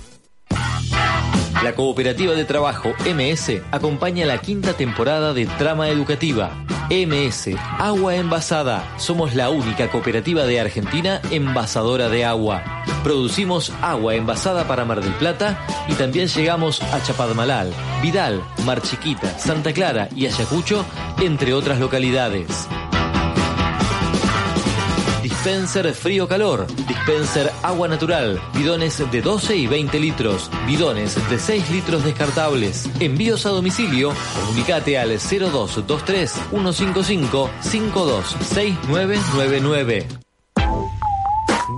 [1.62, 6.52] La Cooperativa de Trabajo MS acompaña la quinta temporada de Trama Educativa.
[6.90, 8.86] MS, Agua Envasada.
[8.98, 12.62] Somos la única cooperativa de Argentina envasadora de agua.
[13.02, 19.38] Producimos agua envasada para Mar del Plata y también llegamos a Chapadmalal, Vidal, Mar Chiquita,
[19.38, 20.84] Santa Clara y Ayacucho,
[21.20, 22.68] entre otras localidades.
[25.46, 32.02] Dispenser frío-calor, dispenser agua natural, bidones de 12 y 20 litros, bidones de 6 litros
[32.02, 32.90] descartables.
[32.98, 40.08] Envíos a domicilio, comunicate al 0223 155 526999.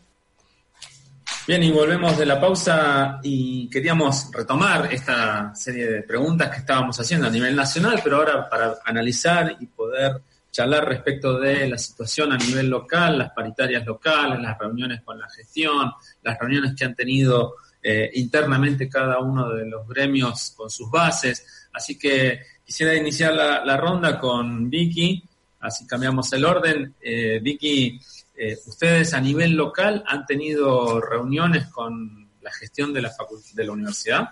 [1.48, 7.00] Bien, y volvemos de la pausa y queríamos retomar esta serie de preguntas que estábamos
[7.00, 12.32] haciendo a nivel nacional, pero ahora para analizar y poder charlar respecto de la situación
[12.32, 15.92] a nivel local, las paritarias locales, las reuniones con la gestión,
[16.24, 21.68] las reuniones que han tenido eh, internamente cada uno de los gremios con sus bases.
[21.72, 25.24] Así que quisiera iniciar la, ronda con Vicky,
[25.60, 26.96] así cambiamos el orden.
[27.00, 28.00] Eh, Vicky,
[28.38, 33.12] eh, ustedes a nivel local han tenido reuniones con la gestión de la,
[33.54, 34.30] de la universidad.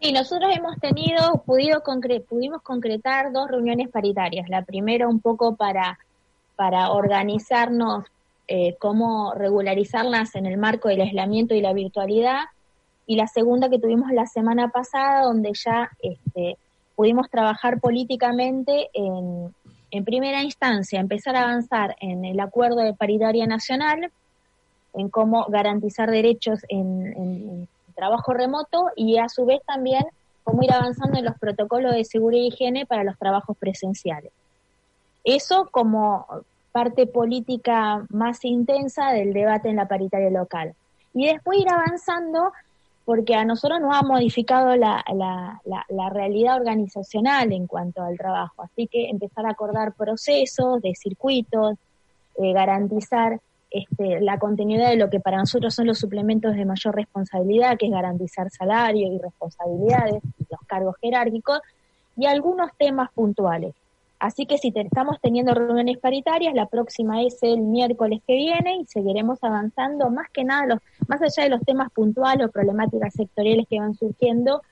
[0.00, 1.82] Sí, nosotros hemos tenido, podido
[2.28, 4.48] pudimos concretar dos reuniones paritarias.
[4.48, 5.98] La primera un poco para,
[6.56, 8.04] para organizarnos
[8.46, 12.40] eh, cómo regularizarlas en el marco del aislamiento y la virtualidad.
[13.06, 16.58] Y la segunda que tuvimos la semana pasada, donde ya este,
[16.96, 19.54] pudimos trabajar políticamente en,
[19.94, 24.10] en primera instancia, empezar a avanzar en el acuerdo de paritaria nacional,
[24.92, 30.04] en cómo garantizar derechos en, trabajo remoto y a su vez también
[30.42, 34.32] cómo ir avanzando en los protocolos de seguridad y higiene para los trabajos presenciales.
[35.22, 36.26] Eso como
[36.72, 40.74] parte política más intensa del debate en la paritaria local.
[41.14, 42.52] Y después ir avanzando
[43.04, 48.62] porque a nosotros nos ha modificado la, la, realidad organizacional en cuanto al trabajo.
[48.62, 51.76] Así que empezar a acordar procesos de circuitos,
[52.38, 53.40] eh, garantizar
[53.70, 57.86] este, la continuidad de lo que para nosotros son los suplementos de mayor responsabilidad, que
[57.86, 61.60] es garantizar salario y responsabilidades, los cargos jerárquicos,
[62.16, 63.74] y algunos temas puntuales.
[64.18, 68.86] Así que si estamos teniendo reuniones paritarias, la próxima es el miércoles que viene y
[68.86, 73.66] seguiremos avanzando más que nada, los, más allá de los temas puntuales o problemáticas sectoriales
[73.68, 74.62] que van surgiendo,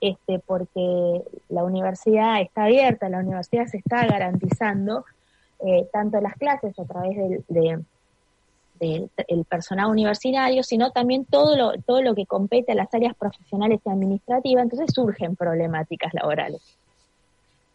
[0.00, 5.04] este, porque la universidad está abierta, la universidad se está garantizando
[5.60, 7.16] eh, tanto las clases a través
[7.48, 7.84] del,
[8.78, 9.08] de,
[9.48, 13.88] personal universitario, sino también todo lo, todo lo que compete a las áreas profesionales y
[13.88, 16.60] administrativas, entonces surgen problemáticas laborales.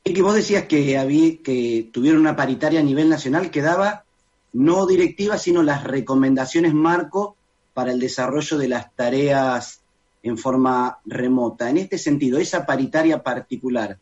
[0.04, 4.06] Y que vos decías que, había, que tuvieron una paritaria a nivel nacional que daba
[4.54, 7.36] no directivas, sino las recomendaciones marco
[7.74, 9.82] para el desarrollo de las tareas
[10.24, 11.70] en forma remota.
[11.70, 13.98] En este sentido, esa paritaria particular,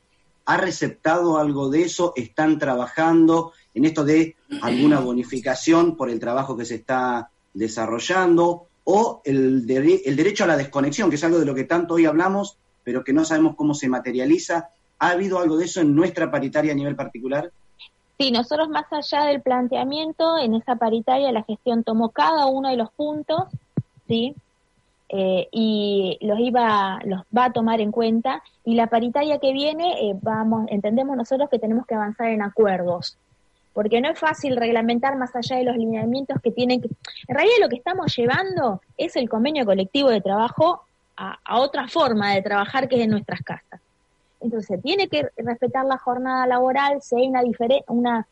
[0.45, 2.13] ¿ha receptado algo de eso?
[2.15, 3.53] ¿Están trabajando?
[3.73, 10.15] en esto de alguna bonificación por el trabajo que se está desarrollando o el, el
[10.15, 13.13] derecho a la desconexión, que es algo de lo que tanto hoy hablamos, pero que
[13.13, 14.69] no sabemos cómo se materializa.
[14.99, 17.51] ¿Ha habido algo de eso en nuestra paritaria a nivel particular?
[18.17, 22.75] Sí, nosotros más allá del planteamiento, en esa paritaria la gestión tomó cada uno de
[22.75, 23.43] los puntos,
[24.07, 24.35] ¿sí?
[25.11, 28.43] Eh, y los iba, los va a tomar en cuenta.
[28.63, 33.17] Y la paritaria que viene, eh, vamos, entendemos nosotros que tenemos que avanzar en acuerdos,
[33.73, 36.89] porque no es fácil reglamentar más allá de los lineamientos que tienen que...
[37.27, 40.83] En realidad lo que estamos llevando es el convenio colectivo de trabajo
[41.17, 43.81] a, otra forma de trabajar que es en nuestras casas.
[44.41, 47.41] Entonces, tiene que respetar la jornada laboral, si hay una,
[47.87, 48.27] una,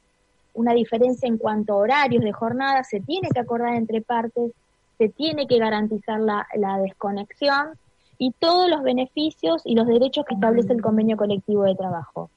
[0.54, 4.52] una diferencia en cuanto a horarios de jornada, se tiene que acordar entre partes,
[4.98, 7.78] se tiene que garantizar la desconexión
[8.18, 12.30] y todos los beneficios y los derechos que establece el convenio colectivo de trabajo.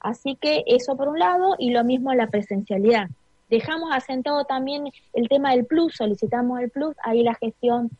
[0.00, 3.08] Así que eso por un lado y lo mismo la presencialidad.
[3.48, 7.90] Dejamos asentado también el tema del plus, solicitamos el plus, ahí la gestión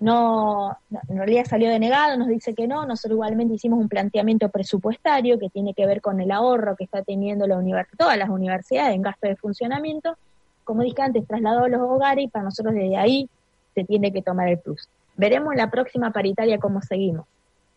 [0.00, 0.78] no,
[1.08, 5.50] en realidad salió denegado, nos dice que no, nosotros igualmente hicimos un planteamiento presupuestario que
[5.50, 9.28] tiene que ver con el ahorro que está teniendo la todas las universidades en gasto
[9.28, 10.16] de funcionamiento,
[10.64, 13.28] como dije antes, trasladado a los hogares y para nosotros desde ahí
[13.74, 14.88] se tiene que tomar el plus.
[15.16, 17.26] Veremos la próxima paritaria cómo seguimos.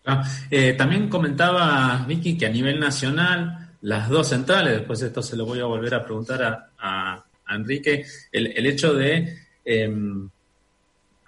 [0.06, 5.36] Ah, eh, también comentaba Vicky que a nivel nacional, las dos centrales, después esto se
[5.36, 10.30] lo voy a volver a preguntar a, Enrique, el, hecho de em,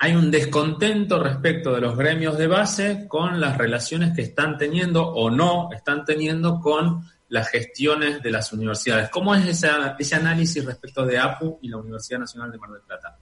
[0.05, 5.03] hay un descontento respecto de los gremios de base con las relaciones que están teniendo
[5.03, 9.09] o no están teniendo con las gestiones de las universidades.
[9.09, 13.17] ¿Cómo es ese análisis respecto de APU y la Universidad Nacional de Mar del Plata?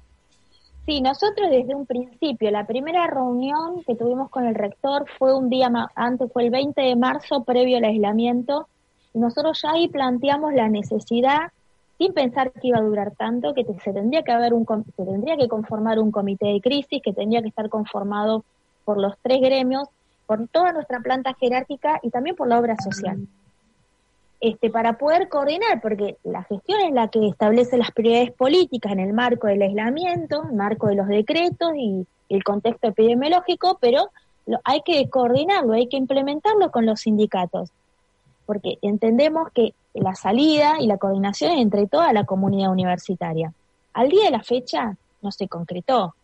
[0.85, 5.49] Sí, nosotros desde un principio, la primera reunión que tuvimos con el rector fue un
[5.49, 8.67] día antes, fue el 20 de marzo, previo al aislamiento,
[9.13, 11.53] y nosotros ya ahí planteamos la necesidad,
[11.97, 14.65] sin pensar que iba a durar tanto, que se tendría que haber un,
[14.95, 18.43] se tendría que conformar un comité de crisis, que tendría que estar conformado
[18.83, 19.87] por los tres gremios,
[20.25, 23.27] por toda nuestra planta jerárquica y también por la obra social.
[24.39, 28.99] Este, para poder coordinar, porque la gestión es la que establece las prioridades políticas en
[28.99, 34.09] el marco del aislamiento, en el marco de los decretos y el contexto epidemiológico, pero
[34.65, 37.71] hay que coordinarlo, hay que implementarlo con los sindicatos,
[38.45, 43.53] porque entendemos que la salida y la coordinación entre toda la comunidad universitaria.
[43.93, 46.15] Al día de la fecha no se concretó.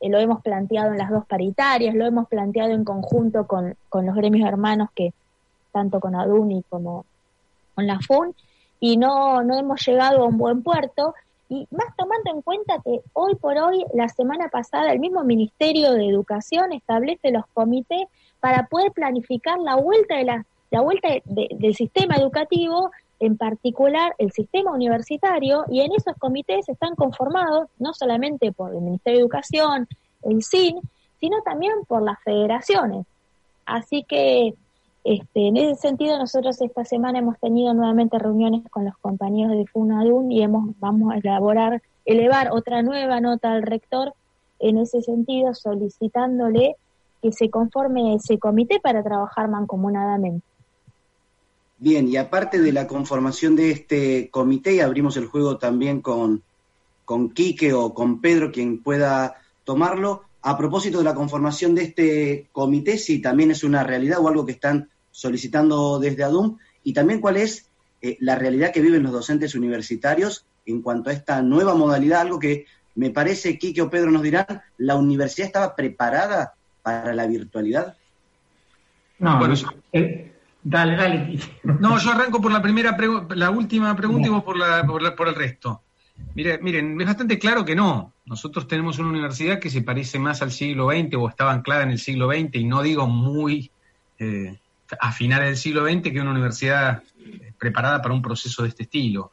[0.00, 4.06] Eh, lo hemos planteado en las dos paritarias, lo hemos planteado en conjunto con, con
[4.06, 5.12] los gremios hermanos que,
[5.72, 7.06] tanto con ADUNI como
[7.74, 8.34] con la FUN,
[8.80, 11.14] y no, no hemos llegado a un buen puerto.
[11.48, 15.92] Y más tomando en cuenta que hoy por hoy, la semana pasada, el mismo Ministerio
[15.92, 18.02] de Educación establece los comités
[18.40, 22.90] para poder planificar la vuelta de la, la vuelta del sistema educativo,
[23.26, 28.80] en particular el sistema universitario, y en esos comités están conformados no solamente por el
[28.80, 29.88] Ministerio de Educación,
[30.22, 30.80] el SIN,
[31.20, 33.06] sino también por las federaciones.
[33.66, 34.54] Así que
[35.04, 39.66] este, en ese sentido, nosotros esta semana hemos tenido nuevamente reuniones con los compañeros de
[39.66, 44.14] FUNADUN y hemos, vamos a elaborar, elevar otra nueva nota al rector
[44.60, 46.76] en ese sentido, solicitándole
[47.20, 50.46] que se conforme ese comité para trabajar mancomunadamente.
[51.84, 56.42] Bien, y aparte de la conformación de este comité, y abrimos el juego también con,
[57.04, 60.22] con Quique o con Pedro, quien pueda tomarlo.
[60.40, 64.46] A propósito de la conformación de este comité, si también es una realidad o algo
[64.46, 67.68] que están solicitando desde ADUM y también cuál es
[68.00, 72.38] eh, la realidad que viven los docentes universitarios en cuanto a esta nueva modalidad, algo
[72.38, 72.64] que
[72.94, 74.46] me parece, Quique o Pedro nos dirán,
[74.78, 77.94] ¿la universidad estaba preparada para la virtualidad?
[79.18, 79.54] No, bueno,
[79.92, 80.33] eh,
[80.64, 81.38] dale, dale.
[81.62, 82.96] No, yo arranco por la primera,
[83.30, 85.82] la última pregunta y vos por, la, por, por el resto.
[86.34, 88.12] Mire, miren, es bastante claro que no.
[88.26, 91.90] Nosotros tenemos una universidad que se parece más al siglo XX o estaba anclada en
[91.90, 93.70] el siglo XX y no digo muy
[94.18, 94.58] eh,
[95.00, 98.84] a finales del siglo XX que una universidad eh, preparada para un proceso de este
[98.84, 99.32] estilo.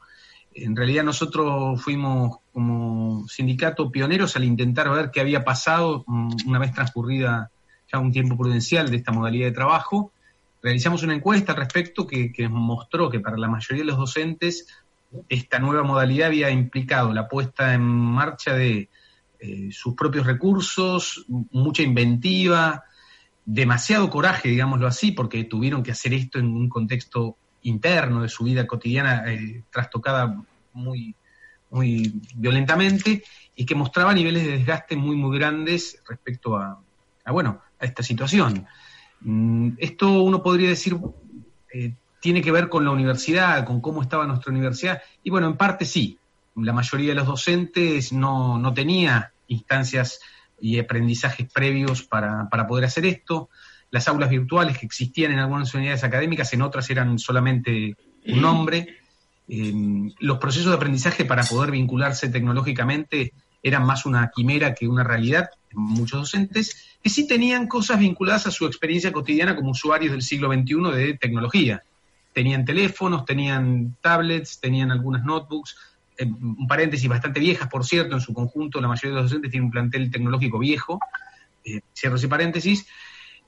[0.53, 6.59] En realidad nosotros fuimos como sindicato pioneros al intentar ver qué había pasado mm, una
[6.59, 7.49] vez transcurrida
[7.91, 10.11] ya un tiempo prudencial de esta modalidad de trabajo.
[10.61, 14.67] Realizamos una encuesta al respecto que, mostró que para la mayoría de los docentes
[15.27, 18.89] esta nueva modalidad había implicado la puesta en marcha de
[19.39, 22.83] eh, sus propios recursos, mucha inventiva,
[23.45, 28.43] demasiado coraje, digámoslo así, porque tuvieron que hacer esto en un contexto interno de su
[28.43, 30.43] vida cotidiana eh, trastocada
[30.73, 31.15] muy,
[31.69, 33.23] muy violentamente
[33.55, 36.81] y que mostraba niveles de desgaste muy, muy grandes respecto a,
[37.31, 38.65] bueno, a esta situación.
[39.21, 40.97] Mm, esto uno podría decir
[41.73, 45.57] eh, tiene que ver con la universidad, con cómo estaba nuestra universidad, y bueno, en
[45.57, 46.17] parte sí.
[46.55, 50.19] La mayoría de los docentes no, no tenía instancias
[50.59, 53.49] y aprendizajes previos para, para poder hacer esto.
[53.89, 57.95] Las aulas virtuales que existían en algunas unidades académicas, en otras eran solamente
[58.27, 58.97] un nombre.
[59.47, 59.73] Eh,
[60.19, 65.49] los procesos de aprendizaje para poder vincularse tecnológicamente eran más una quimera que una realidad
[65.73, 70.51] muchos docentes, que sí tenían cosas vinculadas a su experiencia cotidiana como usuarios del siglo
[70.51, 71.83] XXI de tecnología.
[72.33, 75.75] Tenían teléfonos, tenían tablets, tenían algunas notebooks,
[76.19, 79.65] un paréntesis, bastante viejas, por cierto, en su conjunto, la mayoría de los docentes tienen
[79.65, 80.99] un plantel tecnológico viejo,
[81.65, 82.85] eh, cierro ese paréntesis,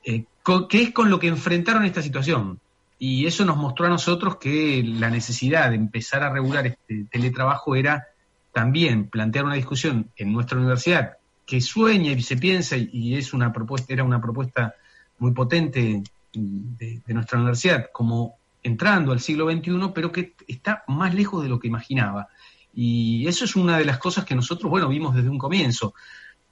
[0.04, 0.24] eh,
[0.68, 2.60] que es con lo que enfrentaron esta situación.
[2.98, 7.76] Y eso nos mostró a nosotros que la necesidad de empezar a regular este teletrabajo
[7.76, 8.06] era
[8.52, 13.52] también plantear una discusión en nuestra universidad que sueña y se piensa y es una
[13.52, 14.74] propuesta, era una propuesta
[15.18, 21.42] muy potente de, nuestra universidad, como entrando al siglo XXI, pero que está más lejos
[21.42, 22.28] de lo que imaginaba.
[22.72, 25.94] Y eso es una de las cosas que nosotros, bueno, vimos desde un comienzo,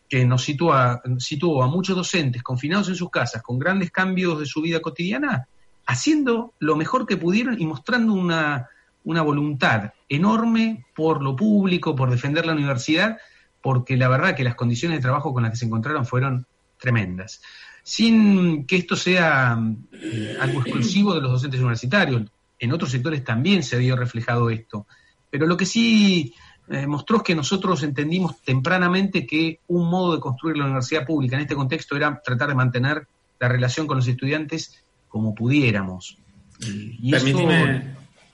[0.08, 4.46] que nos sitúa, situó a muchos docentes confinados en sus casas, con grandes cambios de
[4.46, 5.48] su vida cotidiana,
[5.86, 8.68] haciendo lo mejor que pudieron y mostrando una,
[9.04, 13.16] una voluntad enorme por lo público, por defender la universidad,
[13.62, 16.46] porque la verdad que las condiciones de trabajo con las que se encontraron fueron
[16.78, 17.40] tremendas.
[17.82, 19.58] Sin que esto sea
[19.92, 22.22] eh, algo exclusivo de los docentes universitarios,
[22.58, 24.86] en otros sectores también se vio reflejado esto.
[25.30, 26.34] Pero lo que sí
[26.68, 31.36] eh, mostró es que nosotros entendimos tempranamente que un modo de construir la universidad pública
[31.36, 33.06] en este contexto era tratar de mantener
[33.40, 36.18] la relación con los estudiantes como pudiéramos.
[36.60, 37.12] y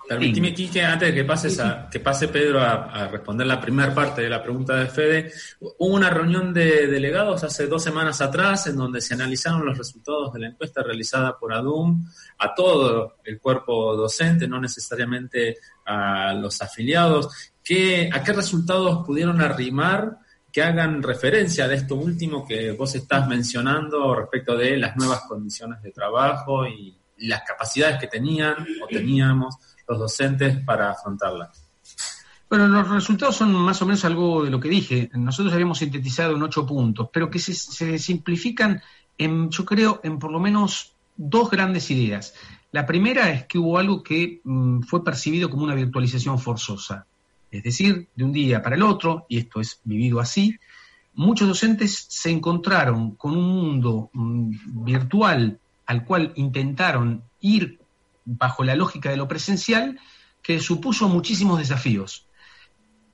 [0.09, 4.23] Permitime, Quique, antes de que, pases a, que pase Pedro a, responder la primera parte
[4.23, 8.77] de la pregunta de Fede, hubo una reunión de delegados hace dos semanas atrás en
[8.77, 13.95] donde se analizaron los resultados de la encuesta realizada por ADUM a todo el cuerpo
[13.97, 17.53] docente, no necesariamente a los afiliados.
[17.63, 23.29] ¿Qué, ¿A qué resultados pudieron arrimar que hagan referencia de esto último que vos estás
[23.29, 29.57] mencionando respecto de las nuevas condiciones de trabajo y las capacidades que tenían o teníamos
[29.89, 31.51] los docentes para afrontarla?
[32.49, 35.11] Bueno, los resultados son más o menos algo de lo que dije.
[35.15, 38.81] Nosotros habíamos sintetizado en ocho puntos, pero que se, simplifican,
[39.19, 42.35] en, yo creo, en por lo menos dos grandes ideas.
[42.73, 47.07] La primera es que hubo algo que mm, fue percibido como una virtualización forzosa.
[47.51, 50.59] Es decir, de un día para el otro, y esto es vivido así,
[51.15, 57.79] muchos docentes se encontraron con un mundo mm, virtual al cual intentaron ir
[58.29, 59.99] bajo la lógica de lo presencial,
[60.43, 62.27] que supuso muchísimos desafíos.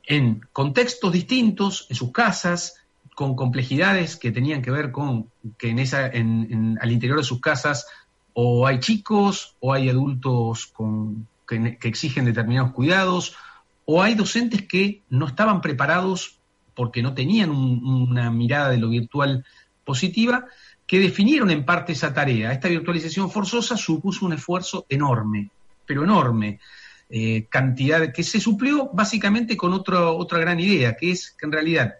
[0.02, 2.74] En contextos distintos, en sus casas,
[3.14, 7.40] con complejidades que tenían que ver con que en esa, en, al interior de sus
[7.40, 7.86] casas
[8.32, 13.36] o hay chicos o hay adultos con, que, exigen determinados cuidados
[13.84, 16.38] o hay docentes que no estaban preparados
[16.74, 19.44] porque no tenían una mirada de lo virtual
[19.84, 20.46] positiva,
[20.86, 22.52] que definieron en parte esa tarea.
[22.52, 25.50] Esta virtualización forzosa supuso un esfuerzo enorme,
[25.86, 26.60] pero enorme,
[27.08, 31.52] eh, cantidad que se suplió básicamente con otro, otra gran idea, que es que en
[31.52, 31.94] realidad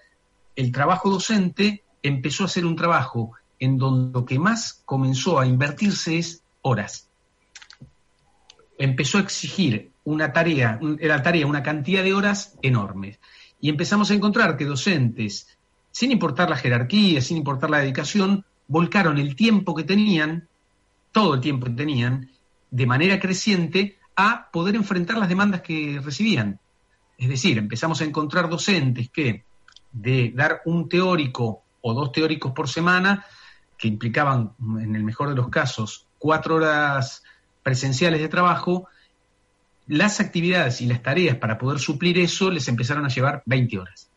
[0.56, 5.46] el trabajo docente empezó a ser un trabajo en donde lo que más comenzó a
[5.46, 7.08] invertirse es horas.
[8.78, 13.18] Empezó a exigir una tarea, la tarea, una cantidad de horas enormes.
[13.60, 15.56] Y empezamos a encontrar que docentes,
[15.90, 20.48] sin importar la jerarquía, sin importar la dedicación, volcaron el tiempo que tenían,
[21.12, 22.30] todo el tiempo que tenían,
[22.70, 26.58] de manera creciente, a poder enfrentar las demandas que recibían.
[27.18, 29.44] Es decir, empezamos a encontrar docentes que
[29.92, 33.24] de dar un teórico o dos teóricos por semana,
[33.76, 37.22] que implicaban, en el mejor de los casos, cuatro horas
[37.62, 38.88] presenciales de trabajo,
[39.86, 44.10] las actividades y las tareas para poder suplir eso les empezaron a llevar 20 horas.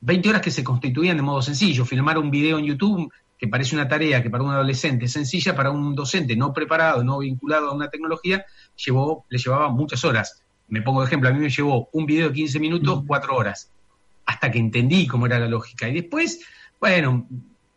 [0.00, 1.84] 20 horas que se constituían de modo sencillo.
[1.84, 5.54] Filmar un video en YouTube que parece una tarea que para un adolescente es sencilla,
[5.54, 8.44] para un docente no preparado, no vinculado a una tecnología,
[8.84, 10.42] llevó, le llevaba muchas horas.
[10.66, 13.70] Me pongo de ejemplo, a mí me llevó un video de 15 minutos, cuatro horas
[14.28, 15.88] hasta que entendí cómo era la lógica.
[15.88, 16.44] Y después,
[16.78, 17.26] bueno,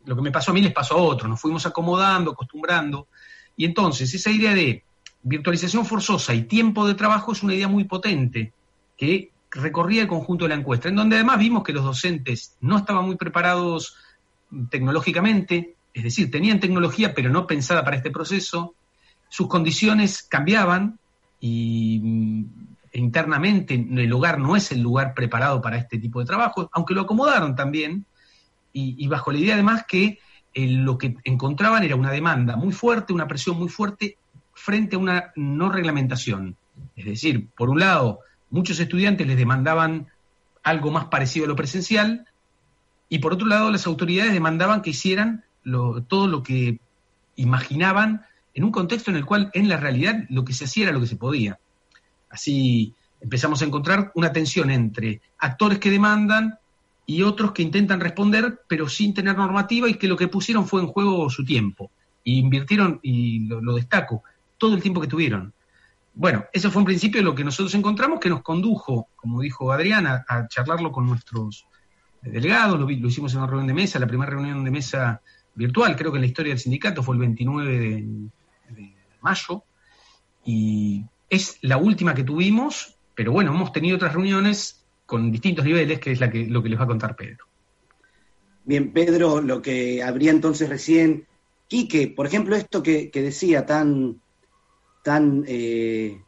[0.06, 3.08] lo que me pasó a mí les pasó a otros, nos fuimos acomodando, acostumbrando.
[3.56, 4.84] Y entonces, esa idea de
[5.24, 8.52] virtualización forzosa y tiempo de trabajo es una idea muy potente
[8.98, 12.78] que recorría el conjunto de la encuesta, en donde además vimos que los docentes no
[12.78, 13.96] estaban muy preparados
[14.70, 18.76] tecnológicamente, es decir, tenían tecnología pero no pensada para este proceso,
[19.30, 21.00] sus condiciones cambiaban
[21.40, 22.46] y
[22.94, 27.02] internamente el hogar no es el lugar preparado para este tipo de trabajo, aunque lo
[27.02, 28.06] acomodaron también,
[28.74, 30.20] y, bajo la idea además que
[30.54, 34.18] eh, lo que encontraban era una demanda muy fuerte, una presión muy fuerte
[34.54, 36.56] frente a una no reglamentación.
[36.96, 40.08] Es decir, por un lado, muchos estudiantes les demandaban
[40.64, 42.26] algo más parecido a lo presencial,
[43.12, 45.44] y por otro lado, las autoridades demandaban que hicieran
[46.08, 46.80] todo lo que
[47.36, 48.22] imaginaban
[48.54, 51.02] en un contexto en el cual en la realidad lo que se hacía era lo
[51.02, 51.60] que se podía.
[52.30, 56.58] Así empezamos a encontrar una tensión entre actores que demandan
[57.06, 60.80] y otros que intentan responder, pero sin tener normativa y que lo que pusieron fue
[60.80, 61.92] en juego su tiempo.
[62.24, 64.24] Y invirtieron, y lo, destaco,
[64.58, 65.52] todo el tiempo que tuvieron.
[66.14, 70.24] Bueno, eso fue un principio lo que nosotros encontramos que nos condujo, como dijo Adriana,
[70.30, 71.66] a charlarlo con nuestros
[72.22, 75.22] delegados, lo, hicimos en una reunión de mesa, la primera reunión de mesa
[75.56, 78.08] virtual, creo que en la historia del sindicato fue el 29 de,
[79.22, 79.64] mayo,
[80.44, 86.00] y es la última que tuvimos, pero bueno, hemos tenido otras reuniones con distintos niveles,
[86.00, 87.46] que es lo que les va a contar Pedro.
[88.64, 91.28] Bien, Pedro, lo que habría entonces recién,
[91.68, 94.22] Quique, por ejemplo, esto que, decía tan,
[95.04, 96.22] tan eh,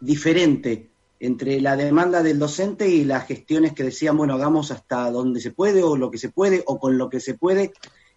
[0.00, 5.40] diferente entre la demanda del docente y las gestiones que decían, bueno, hagamos hasta donde
[5.40, 7.72] se puede o lo que se puede o con lo que se puede.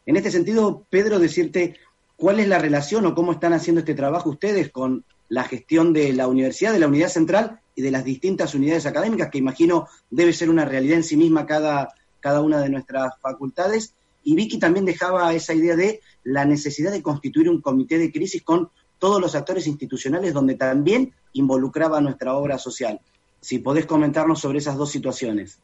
[0.06, 1.76] En este sentido, Pedro, decirte
[2.16, 6.14] cuál es la relación o cómo están haciendo este trabajo ustedes con la gestión de
[6.14, 10.34] la universidad, de la unidad central y de las distintas unidades académicas, que imagino debe
[10.34, 13.94] ser una realidad en sí misma cada, cada una de nuestras facultades.
[14.24, 18.42] Y Vicky también dejaba esa idea de la necesidad de constituir un comité de crisis
[18.44, 18.70] con
[19.00, 23.00] todos los actores institucionales donde también involucraba nuestra obra social.
[23.40, 25.60] Si podés comentarnos sobre esas dos situaciones.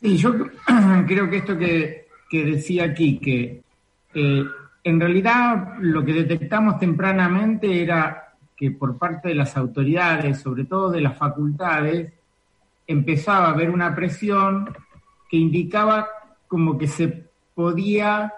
[0.00, 0.34] Sí, yo
[1.06, 3.62] creo que esto que, decía aquí, que
[4.14, 4.44] eh,
[4.84, 10.90] en realidad lo que detectamos tempranamente era que por parte de las autoridades, sobre todo
[10.90, 12.12] de las facultades,
[12.86, 14.68] empezaba a haber una presión
[15.28, 16.08] que indicaba
[16.48, 18.32] como que se podía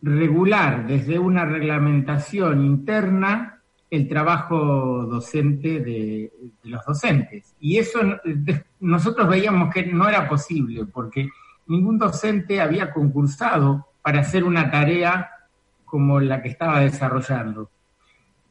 [0.00, 3.57] regular desde una reglamentación interna
[3.90, 6.32] el trabajo docente de,
[6.64, 7.54] los docentes.
[7.60, 8.00] Y eso
[8.80, 11.28] nosotros veíamos que no era posible, porque
[11.66, 15.30] ningún docente había concursado para hacer una tarea
[15.84, 17.70] como la que estaba desarrollando.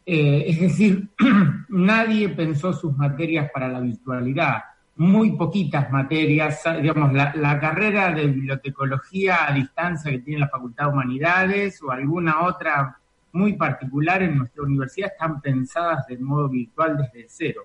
[0.06, 1.10] Eh, es decir,
[1.70, 4.64] nadie pensó sus materias para la virtualidad,
[4.96, 10.92] muy poquitas materias, digamos, la, carrera de bibliotecología a distancia que tiene la Facultad de
[10.92, 12.98] Humanidades o alguna otra
[13.38, 17.62] muy particular en nuestra universidad están pensadas de modo virtual desde cero.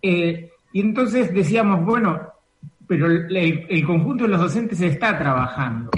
[0.00, 2.32] Eh, y entonces decíamos, bueno,
[2.86, 5.90] pero el, conjunto de los docentes está trabajando.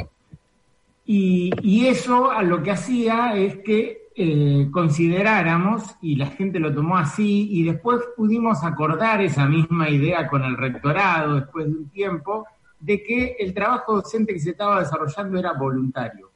[1.04, 6.96] Y, eso a lo que hacía es que eh, consideráramos, y la gente lo tomó
[6.98, 12.46] así, y después pudimos acordar esa misma idea con el rectorado después de un tiempo,
[12.80, 16.27] de que el trabajo docente que se estaba desarrollando era voluntario.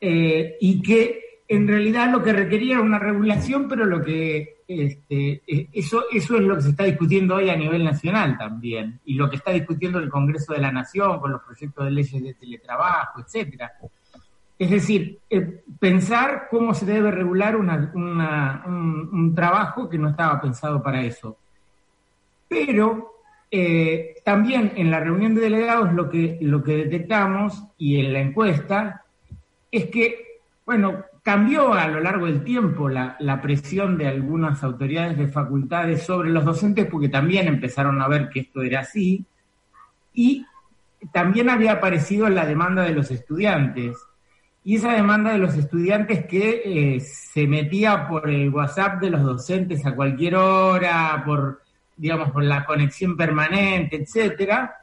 [0.00, 5.42] Eh, y que en realidad lo que requería era una regulación, pero lo que este,
[5.46, 9.14] eh, eso, eso es lo que se está discutiendo hoy a nivel nacional también, y
[9.14, 12.34] lo que está discutiendo el Congreso de la Nación con los proyectos de leyes de
[12.34, 13.72] teletrabajo, etcétera.
[14.58, 21.02] Es decir, eh, pensar cómo se debe regular un, trabajo que no estaba pensado para
[21.02, 21.36] eso.
[22.48, 23.12] Pero
[23.50, 28.20] eh, también en la reunión de delegados lo que, lo que detectamos y en la
[28.20, 29.04] encuesta
[29.76, 35.26] es que, bueno, cambió a lo largo del tiempo la, presión de algunas autoridades de
[35.26, 39.24] facultades sobre los docentes porque también empezaron a ver que esto era así
[40.14, 40.46] y
[41.12, 43.96] también había aparecido la demanda de los estudiantes
[44.62, 49.22] y esa demanda de los estudiantes que eh, se metía por el WhatsApp de los
[49.22, 51.62] docentes a cualquier hora, por,
[51.96, 54.76] digamos, por la conexión permanente, etcétera.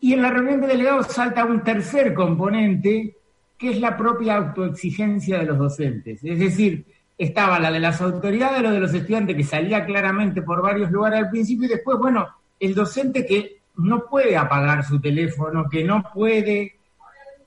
[0.00, 3.16] Y en la reunión de delegados salta un tercer componente,
[3.64, 6.22] que es la propia autoexigencia de los docentes.
[6.22, 6.84] Es decir,
[7.16, 11.20] estaba la de las autoridades, lo de los estudiantes, que salía claramente por varios lugares
[11.20, 12.28] al principio, y después, bueno,
[12.60, 16.76] el docente que no puede apagar su teléfono, que no puede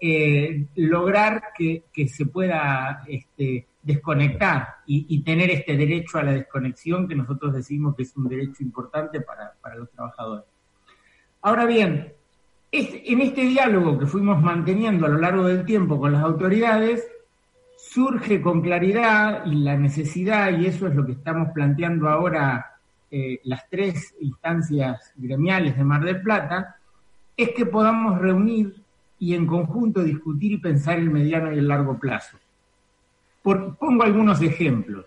[0.01, 7.13] eh, lograr que, se pueda este, desconectar y, tener este derecho a la desconexión que
[7.13, 10.45] nosotros decimos que es un derecho importante para, los trabajadores.
[11.43, 12.11] Ahora bien,
[12.71, 17.07] en este diálogo que fuimos manteniendo a lo largo del tiempo con las autoridades,
[17.77, 22.77] surge con claridad la necesidad, y eso es lo que estamos planteando ahora
[23.09, 26.75] eh, las tres instancias gremiales de Mar del Plata,
[27.35, 28.75] es que podamos reunir
[29.19, 32.37] y en conjunto discutir y pensar el mediano y el largo plazo.
[33.41, 35.05] pongo algunos ejemplos.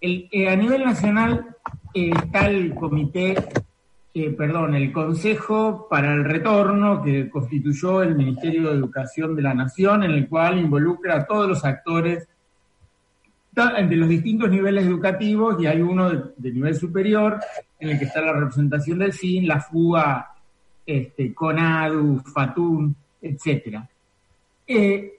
[0.00, 1.56] Eh, a nivel nacional
[1.94, 3.36] eh, está el comité,
[4.16, 9.54] eh, perdón, el Consejo para el Retorno que constituyó el Ministerio de Educación de la
[9.54, 12.28] Nación, en el cual involucra a todos los actores
[13.50, 17.40] de los distintos niveles educativos y hay uno de, nivel superior
[17.78, 20.28] en el que está la representación del CIN, la FUA,
[20.86, 23.88] este, CONADU, FATUN, etcétera.
[24.66, 25.12] Eh,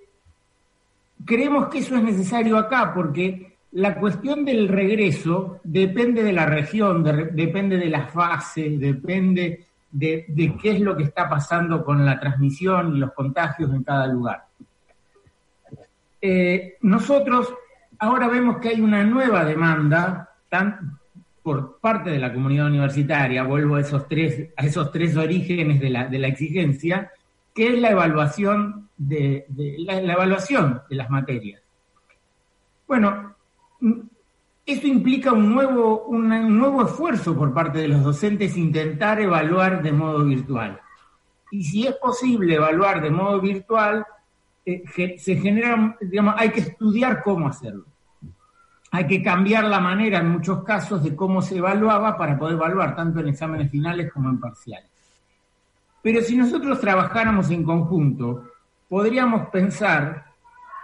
[1.25, 7.03] creemos que eso es necesario acá porque la cuestión del regreso depende de la región,
[7.03, 12.95] depende de la fase, depende de, qué es lo que está pasando con la transmisión
[12.95, 14.45] y los contagios en cada lugar.
[16.21, 17.53] Eh, nosotros
[17.99, 20.29] ahora vemos que hay una nueva demanda
[21.43, 25.89] por parte de la comunidad universitaria, vuelvo a esos tres, a esos tres orígenes de
[25.89, 27.11] la, de la exigencia,
[27.53, 29.45] que es la evaluación de,
[29.79, 31.61] la, evaluación de las materias.
[32.87, 33.34] Bueno,
[34.65, 39.91] eso implica un nuevo, un nuevo esfuerzo por parte de los docentes intentar evaluar de
[39.91, 40.79] modo virtual.
[41.51, 44.05] Y si es posible evaluar de modo virtual,
[44.65, 44.83] eh,
[45.19, 47.85] se genera, digamos, hay que estudiar cómo hacerlo.
[48.91, 52.95] Hay que cambiar la manera en muchos casos de cómo se evaluaba para poder evaluar
[52.95, 54.89] tanto en exámenes finales como en parciales.
[56.01, 58.51] Pero si nosotros trabajáramos en conjunto,
[58.87, 60.24] podríamos pensar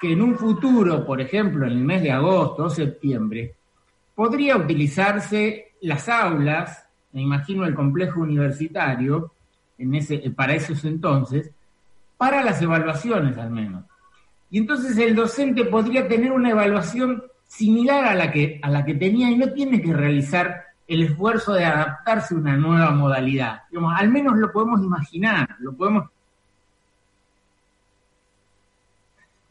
[0.01, 3.53] que en un futuro, por ejemplo, en el mes de agosto o septiembre,
[4.15, 9.31] podría utilizarse las aulas, me imagino el complejo universitario,
[9.77, 11.51] ese, para esos entonces,
[12.17, 13.85] para las evaluaciones al menos.
[14.49, 18.95] Y entonces el docente podría tener una evaluación similar a la que, a la que
[18.95, 23.61] tenía y no tiene que realizar el esfuerzo de adaptarse a una nueva modalidad.
[23.95, 26.09] al menos lo podemos imaginar, lo podemos...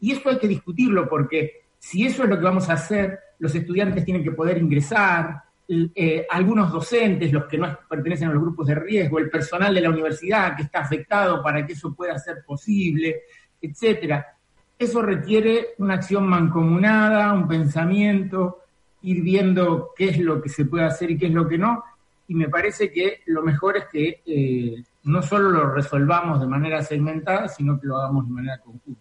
[0.01, 3.55] Y eso hay que discutirlo porque si eso es lo que vamos a hacer, los
[3.55, 8.67] estudiantes tienen que poder ingresar, eh, algunos docentes, los que no pertenecen a los grupos
[8.67, 12.43] de riesgo, el personal de la universidad que está afectado para que eso pueda ser
[12.45, 13.21] posible,
[13.61, 14.35] etcétera.
[14.77, 18.63] Eso requiere una acción mancomunada, un pensamiento,
[19.03, 21.83] ir viendo qué es lo que se puede hacer y qué es lo que no.
[22.27, 26.81] Y me parece que lo mejor es que eh, no solo lo resolvamos de manera
[26.83, 29.00] segmentada, sino que lo hagamos de manera conjunta.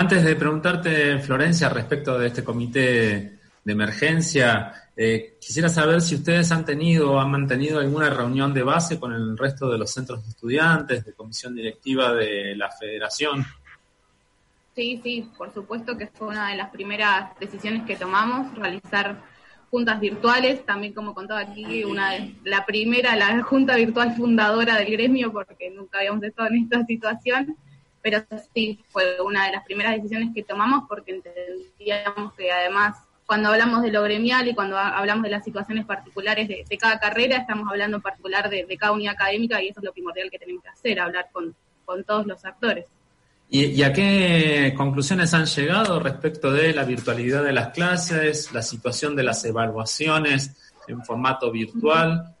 [0.00, 6.50] Antes de preguntarte, Florencia, respecto de este comité de emergencia, eh, quisiera saber si ustedes
[6.52, 10.24] han tenido o han mantenido alguna reunión de base con el resto de los centros
[10.24, 13.44] de estudiantes, de comisión directiva de la federación.
[14.74, 19.22] Sí, sí, por supuesto que fue una de las primeras decisiones que tomamos, realizar
[19.70, 22.12] juntas virtuales, también como contaba aquí, una
[22.44, 27.54] la primera, la junta virtual fundadora del gremio, porque nunca habíamos estado en esta situación,
[28.02, 28.24] pero
[28.54, 32.96] sí, fue una de las primeras decisiones que tomamos porque sentíamos que además
[33.30, 37.36] cuando hablamos de lo gremial y cuando hablamos de las situaciones particulares de, cada carrera,
[37.36, 40.64] estamos hablando en particular de, cada unidad académica y eso es lo primordial que tenemos
[40.64, 41.54] que hacer, hablar con,
[42.04, 42.86] todos los actores.
[43.48, 49.14] ¿Y, a qué conclusiones han llegado respecto de la virtualidad de las clases, la situación
[49.14, 52.34] de las evaluaciones en formato virtual?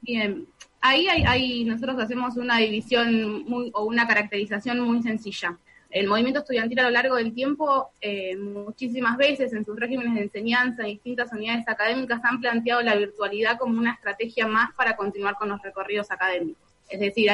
[0.00, 0.44] Bien,
[0.80, 5.58] ahí hay, nosotros hacemos una división muy, o una caracterización muy sencilla
[5.90, 10.22] el movimiento estudiantil a lo largo del tiempo, eh, muchísimas veces en sus regímenes de
[10.22, 15.34] enseñanza, en distintas unidades académicas han planteado la virtualidad como una estrategia más para continuar
[15.36, 16.62] con los recorridos académicos.
[16.88, 17.30] Es decir,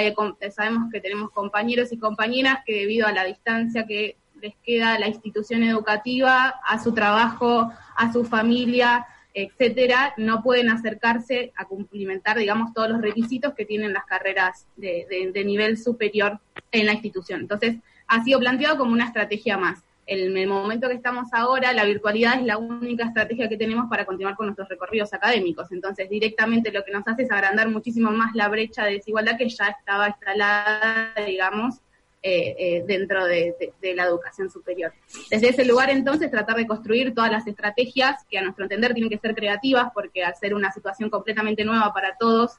[0.54, 5.08] sabemos que tenemos compañeros y compañeras que debido a la distancia que les queda la
[5.08, 9.06] institución educativa, a su trabajo, a su familia,
[9.36, 15.30] etcétera, no pueden acercarse a cumplimentar, digamos, todos los requisitos que tienen las carreras de,
[15.32, 16.40] de nivel superior
[16.72, 17.42] en la institución.
[17.42, 17.76] Entonces,
[18.06, 19.84] ha sido planteado como una estrategia más.
[20.06, 24.06] En el momento que estamos ahora, la virtualidad es la única estrategia que tenemos para
[24.06, 25.70] continuar con nuestros recorridos académicos.
[25.70, 29.50] Entonces, directamente lo que nos hace es agrandar muchísimo más la brecha de desigualdad que
[29.50, 31.82] ya estaba instalada, digamos,
[32.22, 33.54] eh, eh, dentro de,
[33.94, 34.92] la educación superior.
[35.30, 39.10] Desde ese lugar, entonces, tratar de construir todas las estrategias que a nuestro entender tienen
[39.10, 42.56] que ser creativas, porque al ser una situación completamente nueva para todos,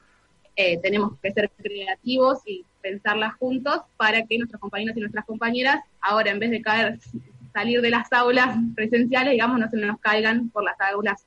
[0.56, 5.80] eh, tenemos que ser creativos y pensarlas juntos para que nuestros compañeros y nuestras compañeras,
[6.00, 6.98] ahora en vez de caer,
[7.52, 11.26] salir de las aulas presenciales, digamos, no se nos caigan por las aulas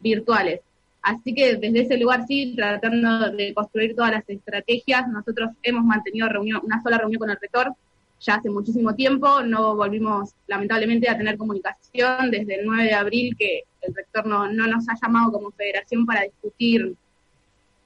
[0.00, 0.60] virtuales.
[1.06, 6.28] Así que desde ese lugar sí, tratando de construir todas las estrategias, nosotros hemos mantenido
[6.28, 7.72] reunión, una sola reunión con el rector
[8.18, 13.36] ya hace muchísimo tiempo, no volvimos lamentablemente a tener comunicación desde el 9 de abril
[13.38, 16.96] que el rector no, no nos ha llamado como federación para discutir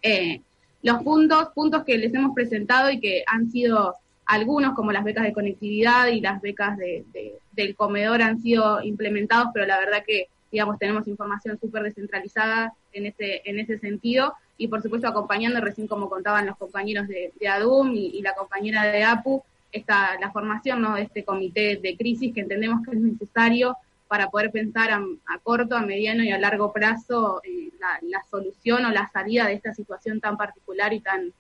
[0.01, 0.41] eh,
[0.83, 5.25] los puntos, puntos que les hemos presentado y que han sido algunos, como las becas
[5.25, 7.05] de conectividad y las becas de,
[7.53, 13.07] del comedor, han sido implementados, pero la verdad que, digamos, tenemos información súper descentralizada en
[13.07, 17.95] ese, en ese sentido y, por supuesto, acompañando, recién como contaban los compañeros de, ADUM
[17.95, 19.43] y, la compañera de APU,
[19.73, 20.97] esta, la formación ¿no?
[20.97, 23.77] de este comité de crisis que entendemos que es necesario
[24.09, 27.71] para poder pensar a, corto, a mediano y a largo plazo eh,
[28.03, 31.33] la, solución o la salida de esta situación tan particular y tan,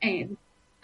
[0.00, 0.28] eh,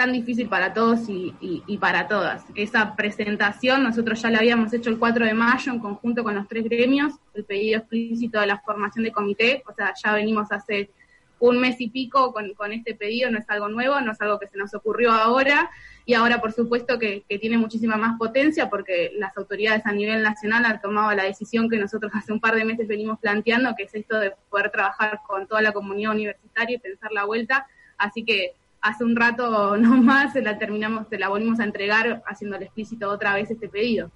[0.02, 2.44] tan difícil para todos y, para todas.
[2.56, 6.48] Esa presentación nosotros ya la habíamos hecho el 4 de mayo en conjunto con los
[6.48, 10.90] tres gremios, el pedido explícito de la formación de comité, o sea, ya venimos hace
[11.38, 14.40] un mes y pico con, con este pedido, no es algo nuevo, no es algo
[14.40, 15.70] que se nos ocurrió ahora,
[16.04, 20.64] y ahora por supuesto que, tiene muchísima más potencia porque las autoridades a nivel nacional
[20.64, 23.94] han tomado la decisión que nosotros hace un par de meses venimos planteando, que es
[23.94, 28.56] esto de poder trabajar con toda la comunidad universitaria y pensar la vuelta, así que
[28.82, 33.34] hace un rato nomás se la terminamos, se la volvimos a entregar haciéndole explícito otra
[33.34, 34.10] vez este pedido.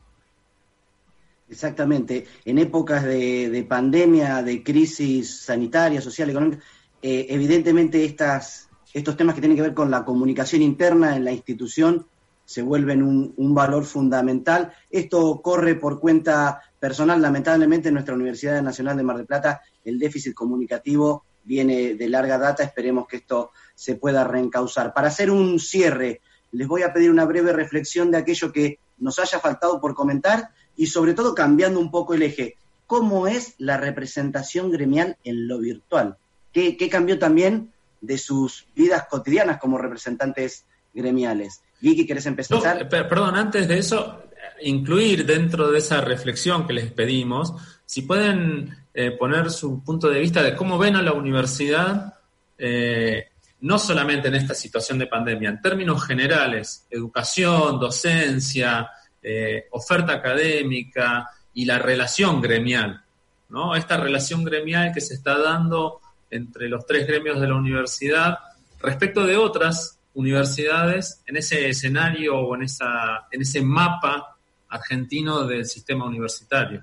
[1.48, 2.26] Exactamente.
[2.44, 6.62] En épocas de, pandemia, de crisis sanitaria, social, económica,
[7.00, 12.06] eh, evidentemente estos temas que tienen que ver con la comunicación interna en la institución
[12.44, 14.72] se vuelven un, valor fundamental.
[14.88, 17.20] Esto corre por cuenta personal.
[17.20, 22.36] Lamentablemente en nuestra Universidad Nacional de Mar del Plata el déficit comunicativo viene de larga
[22.36, 22.62] data.
[22.62, 24.92] Esperemos que esto se pueda reencauzar.
[24.92, 26.20] Para hacer un cierre,
[26.52, 30.50] les voy a pedir una breve reflexión de aquello que nos haya faltado por comentar
[30.76, 32.56] y sobre todo cambiando un poco el eje.
[32.86, 36.18] ¿Cómo es la representación gremial en lo virtual?
[36.52, 41.60] ¿Qué, qué cambió también de sus vidas cotidianas como representantes gremiales.
[41.80, 42.88] Vicky, ¿querés empezar?
[42.88, 44.22] perdón, antes de eso,
[44.62, 47.52] incluir dentro de esa reflexión que les pedimos,
[47.84, 52.14] si pueden eh, poner su punto de vista de cómo ven a la universidad,
[52.56, 53.28] eh,
[53.60, 58.88] no solamente en esta situación de pandemia, en términos generales, educación, docencia,
[59.22, 63.02] eh, oferta académica y la relación gremial,
[63.50, 63.76] ¿no?
[63.76, 68.38] Esta relación gremial que se está dando entre los tres gremios de la universidad
[68.80, 74.38] respecto de otras universidades en ese escenario o en, esa, en ese mapa
[74.70, 76.82] argentino del sistema universitario.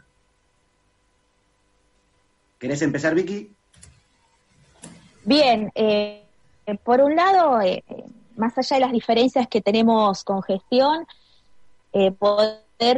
[2.64, 3.54] ¿Querés empezar, Vicky?
[5.26, 6.24] Bien, eh,
[6.86, 7.84] por un lado, eh,
[8.38, 11.06] más allá de las diferencias que tenemos con gestión,
[11.92, 12.16] eh,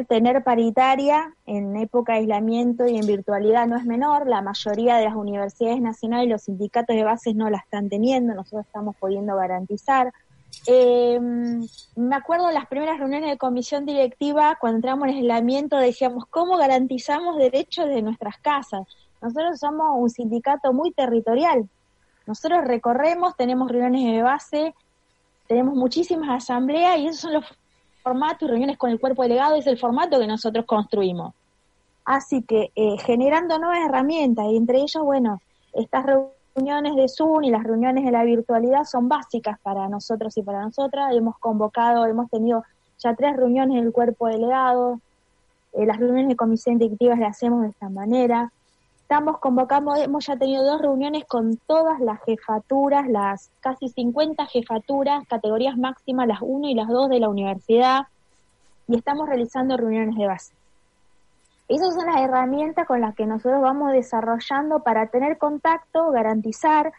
[0.08, 4.28] tener paritaria en época de aislamiento y en virtualidad no es menor.
[4.28, 8.36] La mayoría de las universidades nacionales y los sindicatos de bases no la están teniendo,
[8.36, 10.14] nosotros estamos pudiendo garantizar.
[10.68, 17.38] Me acuerdo las primeras reuniones de comisión directiva, cuando entramos en aislamiento, decíamos, ¿cómo garantizamos
[17.38, 18.86] derechos de nuestras casas?
[19.22, 21.68] Nosotros somos un sindicato muy territorial.
[22.28, 24.76] Nosotros recorremos, tenemos reuniones de base,
[25.48, 27.46] tenemos muchísimas asambleas y esos son los
[28.06, 31.34] formato y reuniones con el cuerpo delegado es el formato que nosotros construimos.
[32.06, 35.42] Así que eh, generando nuevas herramientas y entre ellas, bueno,
[35.74, 40.44] estas reuniones de Zoom y las reuniones de la virtualidad son básicas para nosotros y
[40.44, 41.16] para nosotras.
[41.16, 42.64] Hemos convocado, hemos tenido
[43.00, 45.00] ya tres reuniones del cuerpo delegado.
[45.74, 48.52] Eh, las reuniones de comisión directiva las hacemos de esta manera.
[49.06, 55.28] Estamos convocando, hemos ya tenido dos reuniones con todas las jefaturas, las casi 50 jefaturas,
[55.28, 58.08] categorías máximas, las 1 y las 2 de la universidad,
[58.88, 60.56] y estamos realizando reuniones de base.
[61.68, 66.92] Esas son las herramientas con las que nosotros vamos desarrollando para tener contacto, garantizar.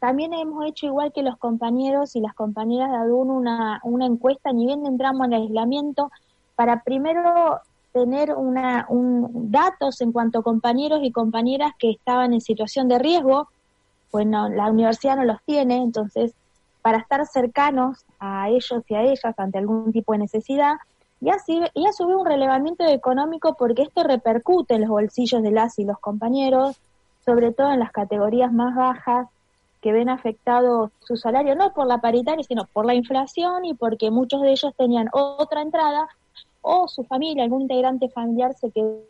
[0.00, 4.52] También hemos hecho, igual que los compañeros y las compañeras de ADUN, una, una encuesta,
[4.52, 6.12] ni bien entramos en el aislamiento,
[6.56, 7.62] para primero
[7.94, 12.98] tener una, un, datos en cuanto a compañeros y compañeras que estaban en situación de
[12.98, 13.48] riesgo,
[14.10, 16.34] pues la universidad no los tiene, entonces
[16.82, 20.74] para estar cercanos a ellos y a ellas ante algún tipo de necesidad,
[21.20, 25.52] y así y a subir un relevamiento económico porque esto repercute en los bolsillos de
[25.52, 26.76] las y los compañeros,
[27.24, 29.28] sobre todo en las categorías más bajas
[29.80, 34.10] que ven afectado su salario, no por la paritaria, sino por la inflación y porque
[34.10, 36.08] muchos de ellos tenían otra entrada
[36.66, 39.02] o su familia, algún integrante familiar se quedó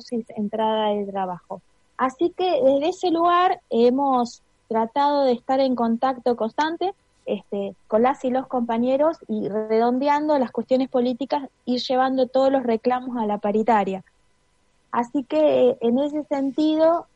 [0.00, 1.62] sin entrada de trabajo.
[1.96, 6.92] Así que desde ese lugar hemos tratado de estar en contacto constante
[7.26, 12.64] este, con las y los compañeros y redondeando las cuestiones políticas y llevando todos los
[12.64, 14.02] reclamos a la paritaria.
[14.90, 17.06] Así que en ese sentido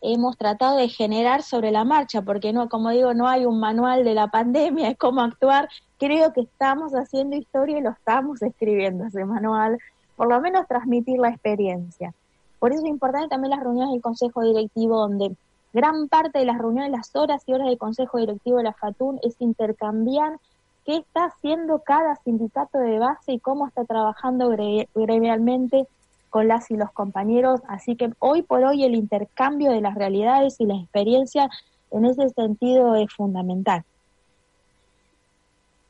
[0.00, 4.04] hemos tratado de generar sobre la marcha, porque no, como digo, no hay un manual
[4.04, 5.68] de la pandemia, es cómo actuar.
[5.98, 9.78] Creo que estamos haciendo historia y lo estamos escribiendo ese manual,
[10.16, 12.14] por lo menos transmitir la experiencia.
[12.58, 15.36] Por eso es importante también las reuniones del Consejo Directivo, donde
[15.72, 19.20] gran parte de las reuniones, las horas y horas del Consejo Directivo de la FATUN
[19.22, 20.38] es intercambiar
[20.84, 24.48] qué está haciendo cada sindicato de base y cómo está trabajando
[24.94, 25.86] gremialmente
[26.28, 27.60] con las y los compañeros.
[27.68, 31.48] Así que hoy por hoy el intercambio de las realidades y las experiencias
[31.90, 33.84] en ese sentido es fundamental.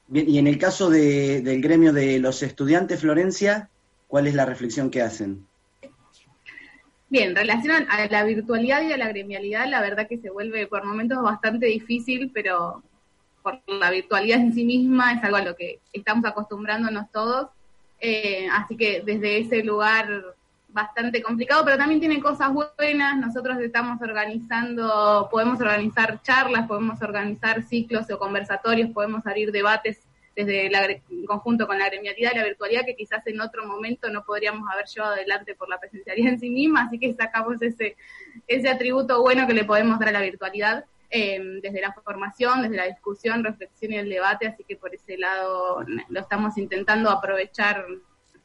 [0.07, 3.69] Bien, y en el caso de, del gremio de los estudiantes, Florencia,
[4.07, 5.47] ¿cuál es la reflexión que hacen?
[7.11, 10.67] Bien, en relación a la virtualidad y a la gremialidad, la verdad que se vuelve
[10.67, 12.83] por momentos bastante difícil, pero
[13.43, 17.49] por la virtualidad en sí misma es algo a lo que estamos acostumbrándonos todos
[18.01, 20.35] eh, así que desde ese lugar
[20.69, 23.17] bastante complicado, pero también tiene cosas buenas.
[23.19, 29.99] Nosotros estamos organizando, podemos organizar charlas, podemos organizar ciclos o conversatorios, podemos abrir debates
[30.37, 34.25] desde el conjunto con la gremialidad y la virtualidad que quizás en otro momento no
[34.25, 37.97] podríamos haber llevado adelante por la presencialidad en sí misma, así que sacamos ese,
[38.47, 40.85] ese atributo bueno que le podemos dar a la virtualidad.
[41.11, 45.17] Em, desde la formación, desde la discusión, reflexión y el debate, así que por ese
[45.17, 47.87] lado lo estamos intentando aprovechar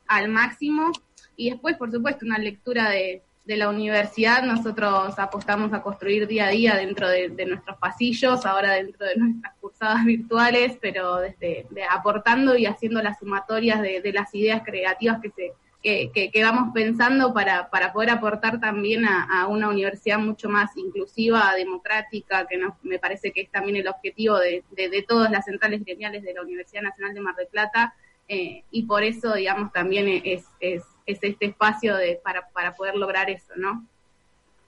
[0.08, 0.94] al máximo.
[1.36, 4.44] Y después, por supuesto, una lectura de, la universidad.
[4.44, 9.54] Nosotros apostamos a construir día a día dentro de, nuestros pasillos, ahora dentro de nuestras
[9.60, 15.54] cursadas virtuales, pero desde aportando y haciendo las sumatorias de las ideas creativas que se
[15.84, 21.54] que, que, vamos pensando para, para poder aportar también a, una universidad mucho más inclusiva,
[21.58, 26.24] democrática, que me parece que es también el objetivo de, de, todas las centrales gremiales
[26.24, 27.94] de la Universidad Nacional de Mar del Plata,
[28.30, 32.96] eh, y por eso, digamos, también es, es, es este espacio de, para, para poder
[32.96, 33.86] lograr eso, ¿no?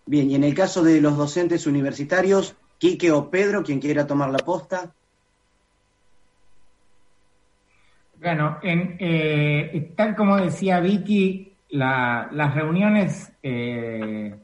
[0.06, 4.30] Bien, y en el caso de los docentes universitarios, Quique o Pedro, quien quiera tomar
[4.30, 4.94] la posta.
[8.22, 14.36] Bueno, en, eh, tal como decía Vicky, las reuniones eh,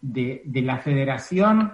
[0.00, 1.72] de, la federación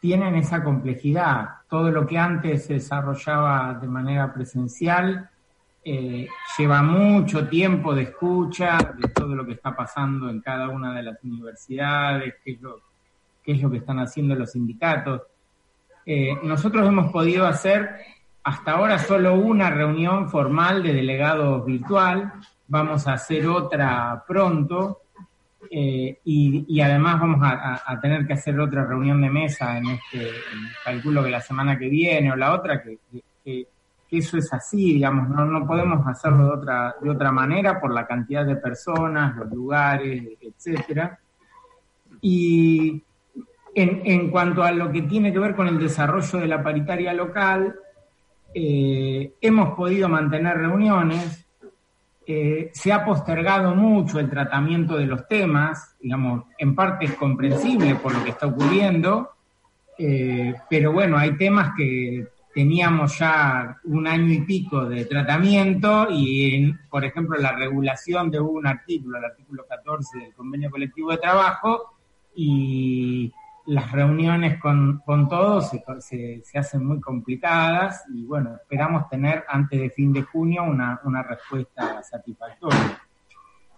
[0.00, 1.48] tienen esa complejidad.
[1.68, 5.28] Todo lo que antes se desarrollaba de manera presencial
[5.84, 10.94] eh, lleva mucho tiempo de escucha de todo lo que está pasando en cada una
[10.94, 12.80] de las universidades, qué es lo,
[13.42, 15.22] qué es lo que están haciendo los sindicatos.
[16.42, 18.13] nosotros hemos podido hacer
[18.44, 22.30] hasta ahora solo una reunión formal de delegados virtual,
[22.68, 25.00] vamos a hacer otra pronto
[25.70, 30.30] eh, y, además vamos a, tener que hacer otra reunión de mesa en este,
[30.84, 32.98] calculo que la semana que viene o la otra, que,
[34.10, 38.06] eso es así, digamos, no, no podemos hacerlo de otra, de otra manera por la
[38.06, 41.18] cantidad de personas, los lugares, etcétera.
[42.20, 43.02] Y
[43.74, 47.12] en, en cuanto a lo que tiene que ver con el desarrollo de la paritaria
[47.12, 47.74] local,
[48.54, 51.44] eh, hemos podido mantener reuniones,
[52.26, 57.96] eh, se ha postergado mucho el tratamiento de los temas, digamos, en parte es comprensible
[57.96, 59.30] por lo que está ocurriendo,
[59.98, 66.72] eh, pero bueno, hay temas que teníamos ya un año y pico de tratamiento y,
[66.88, 71.94] por ejemplo, la regulación de un artículo, el artículo 14 del convenio colectivo de trabajo,
[72.34, 73.32] y
[73.66, 79.90] las reuniones con, todos se, se, hacen muy complicadas y bueno, esperamos tener antes de
[79.90, 83.00] fin de junio una, una respuesta satisfactoria.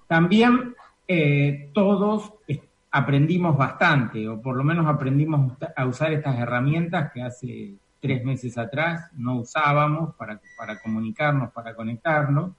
[0.07, 0.75] También
[1.07, 2.33] eh, todos
[2.91, 8.57] aprendimos bastante, o por lo menos aprendimos a usar estas herramientas que hace tres meses
[8.59, 12.53] atrás no usábamos para, para comunicarnos, para conectarnos.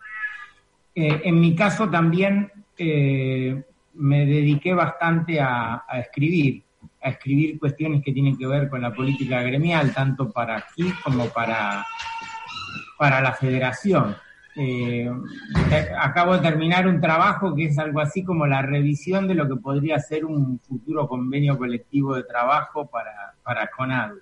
[0.93, 3.63] Eh, en mi caso también eh,
[3.93, 6.63] me dediqué bastante a, escribir,
[7.07, 11.25] a escribir cuestiones que tienen que ver con la política gremial, tanto para aquí como
[11.29, 11.85] para,
[12.97, 14.15] para la federación.
[14.59, 15.07] Eh,
[15.99, 19.55] acabo de terminar un trabajo que es algo así como la revisión de lo que
[19.57, 24.13] podría ser un futuro convenio colectivo de trabajo para, para CONAD.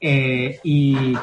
[0.00, 1.16] Eh, y,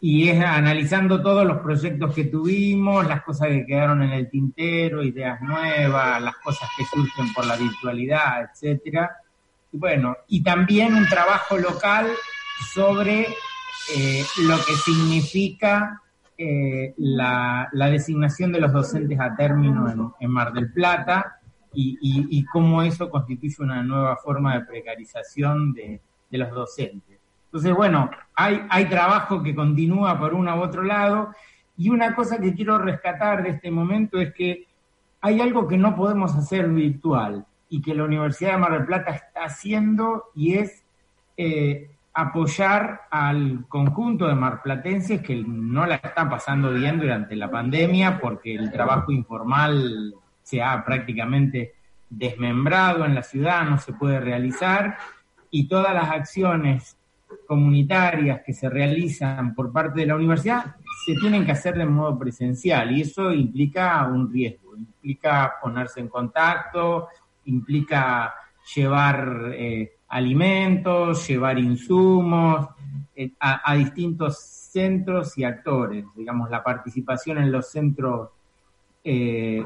[0.00, 5.04] y, es analizando todos los proyectos que tuvimos, las cosas que quedaron en el tintero,
[5.04, 9.21] ideas nuevas, las cosas que surgen por la virtualidad, etcétera.
[9.72, 12.06] Bueno, y también un trabajo local
[12.74, 13.26] sobre
[13.96, 16.02] eh, lo que significa
[16.36, 21.38] eh, la, designación de los docentes a término en, Mar del Plata
[21.72, 27.18] y, cómo eso constituye una nueva forma de precarización de, los docentes.
[27.46, 31.34] Entonces, bueno, hay, hay trabajo que continúa por uno u otro lado
[31.78, 34.66] y una cosa que quiero rescatar de este momento es que
[35.22, 39.12] hay algo que no podemos hacer virtual y que la Universidad de Mar del Plata
[39.12, 40.84] está haciendo y es
[41.38, 48.20] eh, apoyar al conjunto de marplatenses que no la están pasando bien durante la pandemia
[48.20, 51.72] porque el trabajo informal se ha prácticamente
[52.10, 54.98] desmembrado en la ciudad, no se puede realizar
[55.50, 56.98] y todas las acciones
[57.46, 62.18] comunitarias que se realizan por parte de la universidad se tienen que hacer de modo
[62.18, 67.08] presencial y eso implica un riesgo, implica ponerse en contacto,
[67.46, 68.34] implica
[68.74, 72.68] llevar eh, alimentos, llevar insumos
[73.14, 76.04] eh, a, distintos centros y actores.
[76.14, 78.30] Digamos, la participación en los centros
[79.04, 79.64] eh,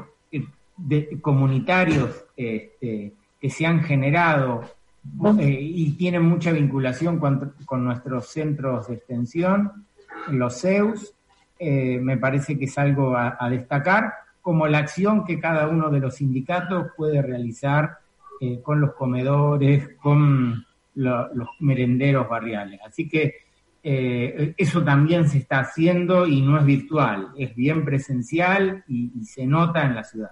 [0.77, 4.63] de, comunitarios este, que se han generado
[5.39, 9.85] y tienen mucha vinculación con, nuestros centros de extensión,
[10.31, 11.13] los CEUS,
[11.57, 14.11] me parece que es algo a destacar,
[14.47, 17.97] como la acción que cada uno de los sindicatos puede realizar
[18.39, 22.79] eh, con los comedores, con los merenderos barriales.
[22.87, 23.35] Así que
[23.83, 29.45] eh, eso también se está haciendo y no es virtual, es bien presencial y, se
[29.45, 30.31] nota en la ciudad.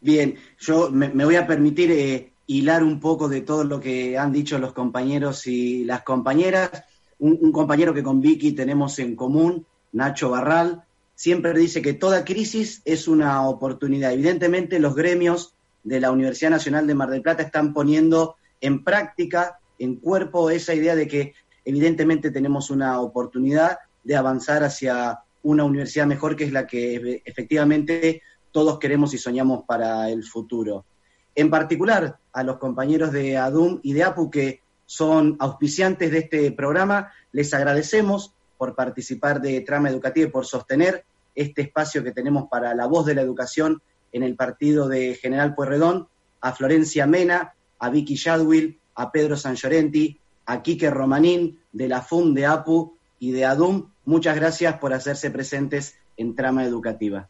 [0.00, 4.32] Bien, yo me, voy a permitir eh, hilar un poco de todo lo que han
[4.32, 6.82] dicho los compañeros y las compañeras.
[7.20, 10.82] Un, un compañero que con Vicky tenemos en común, Nacho Barral,
[11.20, 14.14] siempre dice que toda crisis es una oportunidad.
[14.14, 15.52] Evidentemente los gremios
[15.82, 20.72] de la Universidad Nacional de Mar del Plata están poniendo en práctica, en cuerpo, esa
[20.72, 21.34] idea de que
[21.66, 28.22] evidentemente tenemos una oportunidad de avanzar hacia una universidad mejor, que es la que efectivamente
[28.50, 30.86] todos queremos y soñamos para el futuro.
[31.34, 36.52] En particular, a los compañeros de ADUM y de APU que son auspiciantes de este
[36.52, 41.04] programa, les agradecemos por participar de Trama Educativa y por sostener
[41.34, 45.54] este espacio que tenemos para la voz de la educación en el partido de General
[45.54, 46.08] Pueyrredón,
[46.40, 52.02] a Florencia Mena, a Vicky Shadwill, a Pedro San Llorenti, a Quique Romanín, de la
[52.02, 53.90] FUM de APU y de ADUM.
[54.04, 57.28] Muchas gracias por hacerse presentes en Trama Educativa.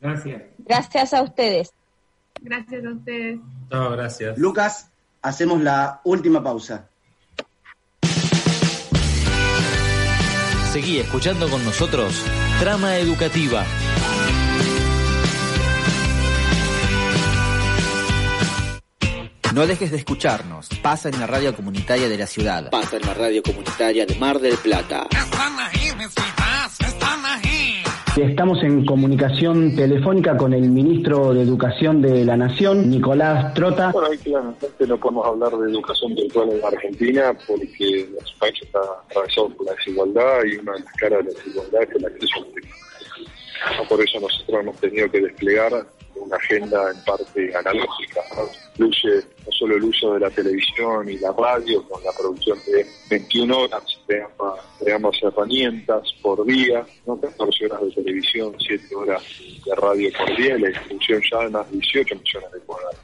[0.00, 0.42] Gracias.
[0.58, 1.72] Gracias a ustedes.
[2.40, 3.40] Gracias a ustedes.
[3.70, 4.38] No, gracias.
[4.38, 4.90] Lucas,
[5.22, 6.88] hacemos la última pausa.
[10.72, 12.14] Seguí escuchando con nosotros
[12.60, 13.64] Trama Educativa
[19.56, 20.68] No dejes de escucharnos.
[20.82, 22.68] Pasa en la radio comunitaria de la ciudad.
[22.68, 25.06] Pasa en la radio comunitaria de Mar del Plata.
[28.16, 33.90] Estamos en comunicación telefónica con el ministro de Educación de la Nación, Nicolás Trota.
[33.92, 38.78] Bueno, ahí claramente no podemos hablar de educación virtual en Argentina porque nuestro país está
[39.06, 42.34] atravesado por la desigualdad y una de las caras de la desigualdad es el acceso
[43.66, 45.86] a la Por eso nosotros hemos tenido que desplegar
[46.20, 48.20] una agenda en parte analógica,
[48.72, 52.86] incluye no solo el uso de la televisión y la radio con la producción de
[53.10, 53.84] 21 horas,
[54.78, 57.20] creamos, herramientas por día, ¿no?
[57.20, 59.22] 14 horas de televisión, 7 horas
[59.64, 63.00] de radio por día, y la distribución ya de más de 18 millones de cuadrados.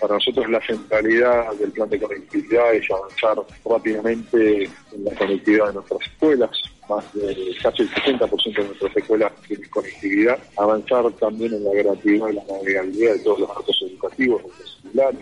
[0.00, 5.74] Para nosotros la centralidad del plan de conectividad es avanzar rápidamente en la conectividad de
[5.74, 6.50] nuestras escuelas,
[6.90, 12.28] más de casi el 60% de nuestras escuelas tienen conectividad, avanzar también en la gratuidad
[12.28, 15.20] y la navegabilidad de todos los datos educativos, los celulares,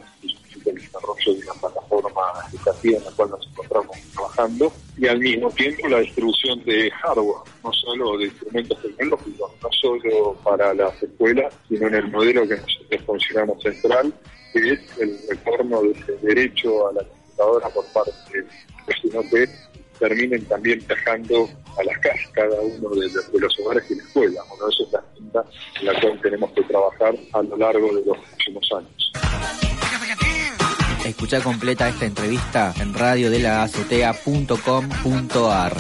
[0.65, 2.23] el desarrollo de una plataforma
[2.53, 4.73] educativa en la cual nos encontramos trabajando.
[4.97, 10.35] Y al mismo tiempo la distribución de hardware, no solo de instrumentos tecnológicos, no solo
[10.43, 14.13] para las escuelas, sino en el modelo que nosotros consideramos central,
[14.53, 18.47] que es el retorno de ese derecho a la computadora por parte de
[19.31, 19.49] que
[19.99, 23.09] terminen también viajando a las casas cada uno de,
[23.41, 24.43] los hogares y la escuela.
[24.49, 25.45] Bueno, eso es la agenda
[25.81, 29.13] en la cual tenemos que trabajar a lo largo de los próximos años.
[31.05, 35.77] Escucha completa esta entrevista en radiodelazotea.com.ar.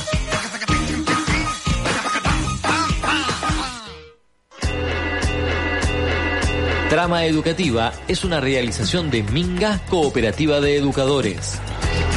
[6.88, 11.60] Trama Educativa es una realización de Minga Cooperativa de Educadores.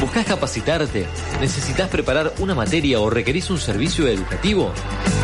[0.00, 1.04] ¿Buscas capacitarte?
[1.42, 4.72] ¿Necesitas preparar una materia o requerís un servicio educativo?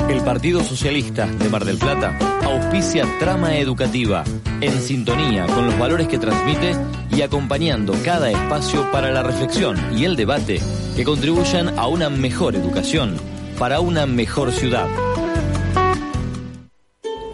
[0.09, 2.17] El Partido Socialista de Mar del Plata
[2.49, 4.25] auspicia Trama Educativa,
[4.63, 6.75] en sintonía con los valores que transmite
[7.11, 10.63] y acompañando cada espacio para la reflexión y el debate
[10.99, 13.15] que contribuyan a una mejor educación
[13.57, 14.89] para una mejor ciudad.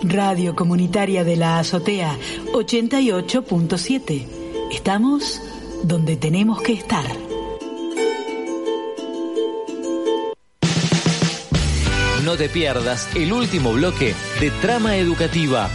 [0.03, 2.15] Radio Comunitaria de la Azotea
[2.53, 4.27] 88.7.
[4.71, 5.41] Estamos
[5.83, 7.07] donde tenemos que estar.
[12.23, 15.71] No te pierdas el último bloque de Trama Educativa.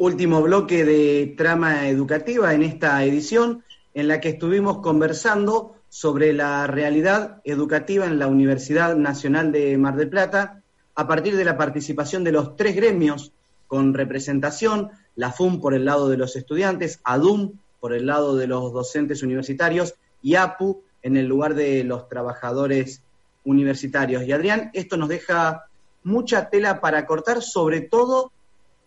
[0.00, 3.64] Último bloque de Trama Educativa en esta edición
[3.94, 9.96] en la que estuvimos conversando sobre la realidad educativa en la Universidad Nacional de Mar
[9.96, 10.62] del Plata
[10.94, 13.32] a partir de la participación de los tres gremios
[13.66, 18.46] con representación, la FUM por el lado de los estudiantes, ADUM por el lado de
[18.46, 23.02] los docentes universitarios y APU en el lugar de los trabajadores
[23.44, 24.22] universitarios.
[24.22, 25.64] Y Adrián, esto nos deja
[26.04, 28.30] mucha tela para cortar, sobre todo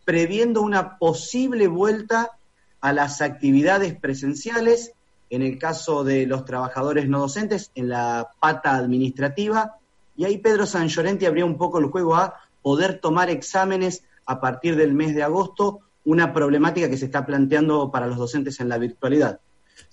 [0.05, 2.31] previendo una posible vuelta
[2.79, 4.93] a las actividades presenciales
[5.31, 9.77] en el caso de los trabajadores no docentes, en la pata administrativa,
[10.17, 14.41] y ahí Pedro San Llorenti abría un poco el juego a poder tomar exámenes a
[14.41, 18.67] partir del mes de agosto, una problemática que se está planteando para los docentes en
[18.67, 19.39] la virtualidad.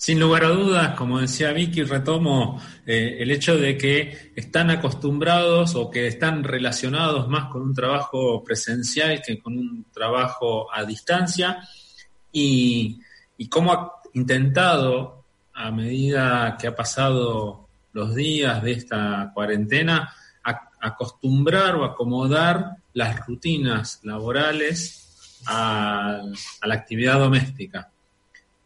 [0.01, 5.75] Sin lugar a dudas, como decía Vicky, retomo eh, el hecho de que están acostumbrados
[5.75, 11.59] o que están relacionados más con un trabajo presencial que con un trabajo a distancia
[12.31, 13.01] y,
[13.37, 20.15] y cómo ha intentado a medida que ha pasado los días de esta cuarentena,
[20.81, 26.23] acostumbrar o acomodar las rutinas laborales a,
[26.63, 27.91] la actividad doméstica.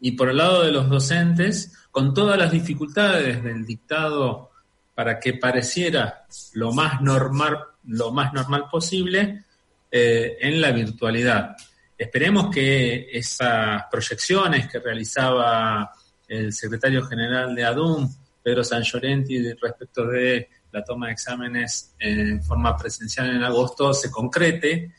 [0.04, 4.50] Y por el lado de los docentes, con todas las dificultades del dictado
[4.94, 9.44] para que pareciera lo más normal, lo más normal posible
[9.88, 11.56] eh, en la virtualidad.
[11.96, 15.92] Esperemos que esas proyecciones que realizaba
[16.26, 18.12] el secretario general de ADUM,
[18.42, 24.10] Pedro San Llorenti, respecto de la toma de exámenes en forma presencial en agosto, se
[24.10, 24.94] concrete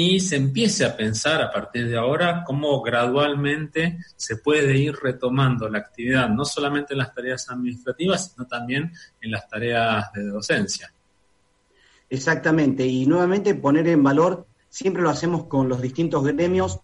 [0.00, 5.68] y se empiece a pensar a partir de ahora cómo gradualmente se puede ir retomando
[5.68, 10.94] la actividad, no solamente en las tareas administrativas, sino también en las tareas de docencia.
[12.08, 16.78] Exactamente, y nuevamente poner en valor, siempre lo hacemos con los distintos gremios,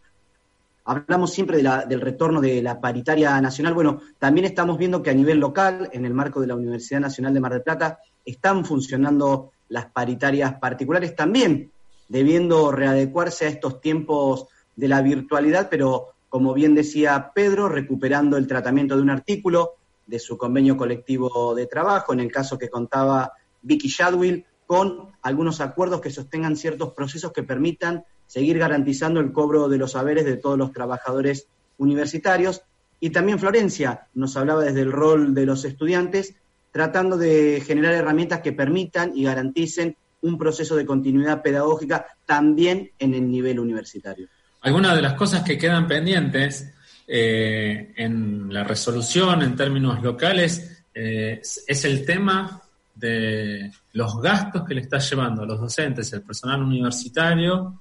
[0.86, 3.72] Hablamos siempre del retorno de la paritaria nacional.
[3.72, 7.32] Bueno, también estamos viendo que a nivel local, en el marco de la Universidad Nacional
[7.32, 11.72] de Mar del Plata, están funcionando las paritarias particulares también,
[12.08, 18.46] debiendo readecuarse a estos tiempos de la virtualidad, pero como bien decía Pedro, recuperando el
[18.46, 19.74] tratamiento de un artículo
[20.06, 23.32] de su convenio colectivo de trabajo, en el caso que contaba
[23.62, 29.68] Vicky Shadwill, con algunos acuerdos que sostengan ciertos procesos que permitan seguir garantizando el cobro
[29.68, 31.48] de los saberes de todos los trabajadores
[31.78, 32.62] universitarios.
[33.00, 36.34] Y también Florencia nos hablaba desde el rol de los estudiantes,
[36.72, 43.14] tratando de generar herramientas que permitan y garanticen un proceso de continuidad pedagógica también en
[43.14, 44.28] el nivel universitario.
[44.62, 46.72] Algunas de las cosas que quedan pendientes
[47.06, 52.62] eh, en la resolución en términos locales eh, es el tema
[52.94, 57.80] de los gastos que le está llevando a los docentes, el personal universitario,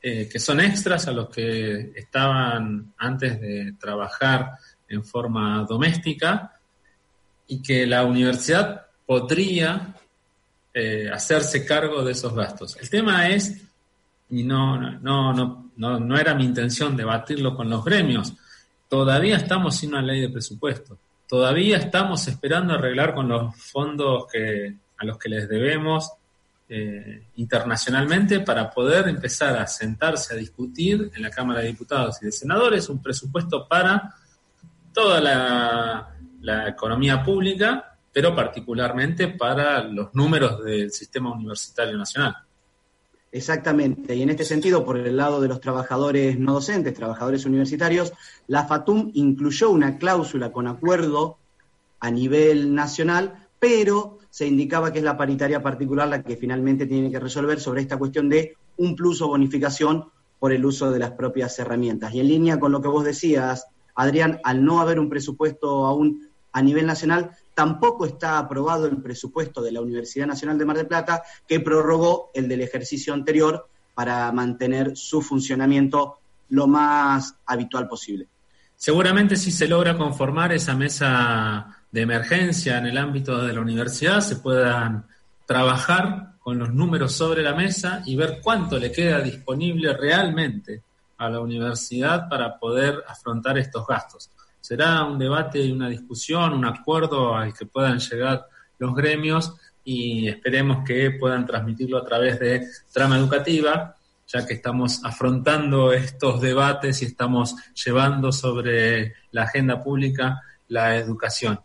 [0.00, 4.52] eh, que son extras a los que estaban antes de trabajar
[4.88, 6.60] en forma doméstica
[7.48, 9.94] y que la universidad podría
[10.80, 12.76] eh, hacerse cargo de esos gastos.
[12.80, 13.64] El tema es,
[14.30, 18.32] y no, no, no, no, no era mi intención debatirlo con los gremios,
[18.88, 20.96] todavía estamos sin una ley de presupuesto,
[21.26, 26.12] todavía estamos esperando arreglar con los fondos que, a los que les debemos
[26.68, 32.26] eh, internacionalmente para poder empezar a sentarse a discutir en la Cámara de Diputados y
[32.26, 34.14] de Senadores un presupuesto para
[34.92, 42.36] toda la, la economía pública, pero particularmente para los números del sistema universitario nacional.
[43.30, 48.12] Exactamente, y en este sentido, por el lado de los trabajadores no docentes, trabajadores universitarios,
[48.46, 51.36] la FATUM incluyó una cláusula con acuerdo
[52.00, 57.10] a nivel nacional, pero se indicaba que es la paritaria particular la que finalmente tiene
[57.10, 60.06] que resolver sobre esta cuestión de un plus o bonificación
[60.38, 62.14] por el uso de las propias herramientas.
[62.14, 66.28] Y en línea con lo que vos decías, Adrián, al no haber un presupuesto aún
[66.52, 70.86] a nivel nacional, tampoco está aprobado el presupuesto de la Universidad Nacional de Mar del
[70.86, 76.20] Plata, que prorrogó el del ejercicio anterior para mantener su funcionamiento
[76.50, 78.28] lo más habitual posible.
[78.76, 84.20] Seguramente si se logra conformar esa mesa de emergencia en el ámbito de la universidad,
[84.20, 85.04] se puedan
[85.44, 90.84] trabajar con los números sobre la mesa y ver cuánto le queda disponible realmente
[91.16, 94.30] a la universidad para poder afrontar estos gastos
[94.68, 98.46] será un debate y una discusión, un acuerdo al que puedan llegar
[98.78, 103.96] los gremios y esperemos que puedan transmitirlo a través de trama educativa,
[104.26, 111.58] ya que estamos afrontando estos debates y estamos llevando sobre la agenda pública la educación.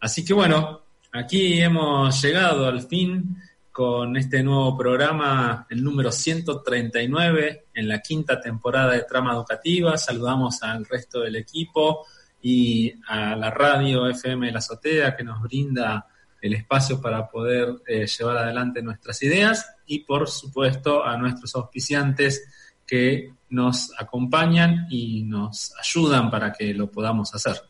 [0.00, 0.80] Así que bueno,
[1.12, 3.36] aquí hemos llegado al fin
[3.70, 9.96] con este nuevo programa, el número 139, en la quinta temporada de Trama Educativa.
[9.96, 12.04] Saludamos al resto del equipo,
[12.42, 16.06] y a la radio FM La Azotea que nos brinda
[16.40, 22.48] el espacio para poder eh, llevar adelante nuestras ideas y por supuesto a nuestros auspiciantes
[22.86, 27.60] que nos acompañan y nos ayudan para que lo podamos hacer.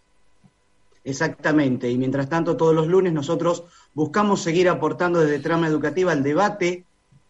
[1.03, 3.65] Exactamente, y mientras tanto todos los lunes nosotros
[3.95, 6.85] buscamos seguir aportando desde trama educativa al debate,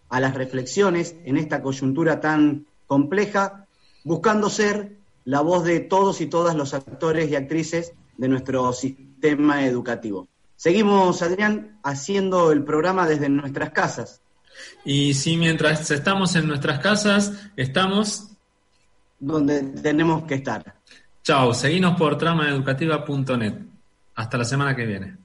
[0.08, 3.66] a las reflexiones en esta coyuntura tan compleja,
[4.02, 4.99] buscando ser
[5.30, 10.26] la voz de todos y todas los actores y actrices de nuestro sistema educativo.
[10.56, 14.22] Seguimos, Adrián, haciendo el programa desde nuestras casas.
[14.84, 18.32] Y si mientras estamos en nuestras casas, estamos...
[19.20, 20.74] Donde tenemos que estar.
[21.22, 23.54] Chao, seguimos por tramaeducativa.net.
[24.16, 25.16] Hasta la semana que viene.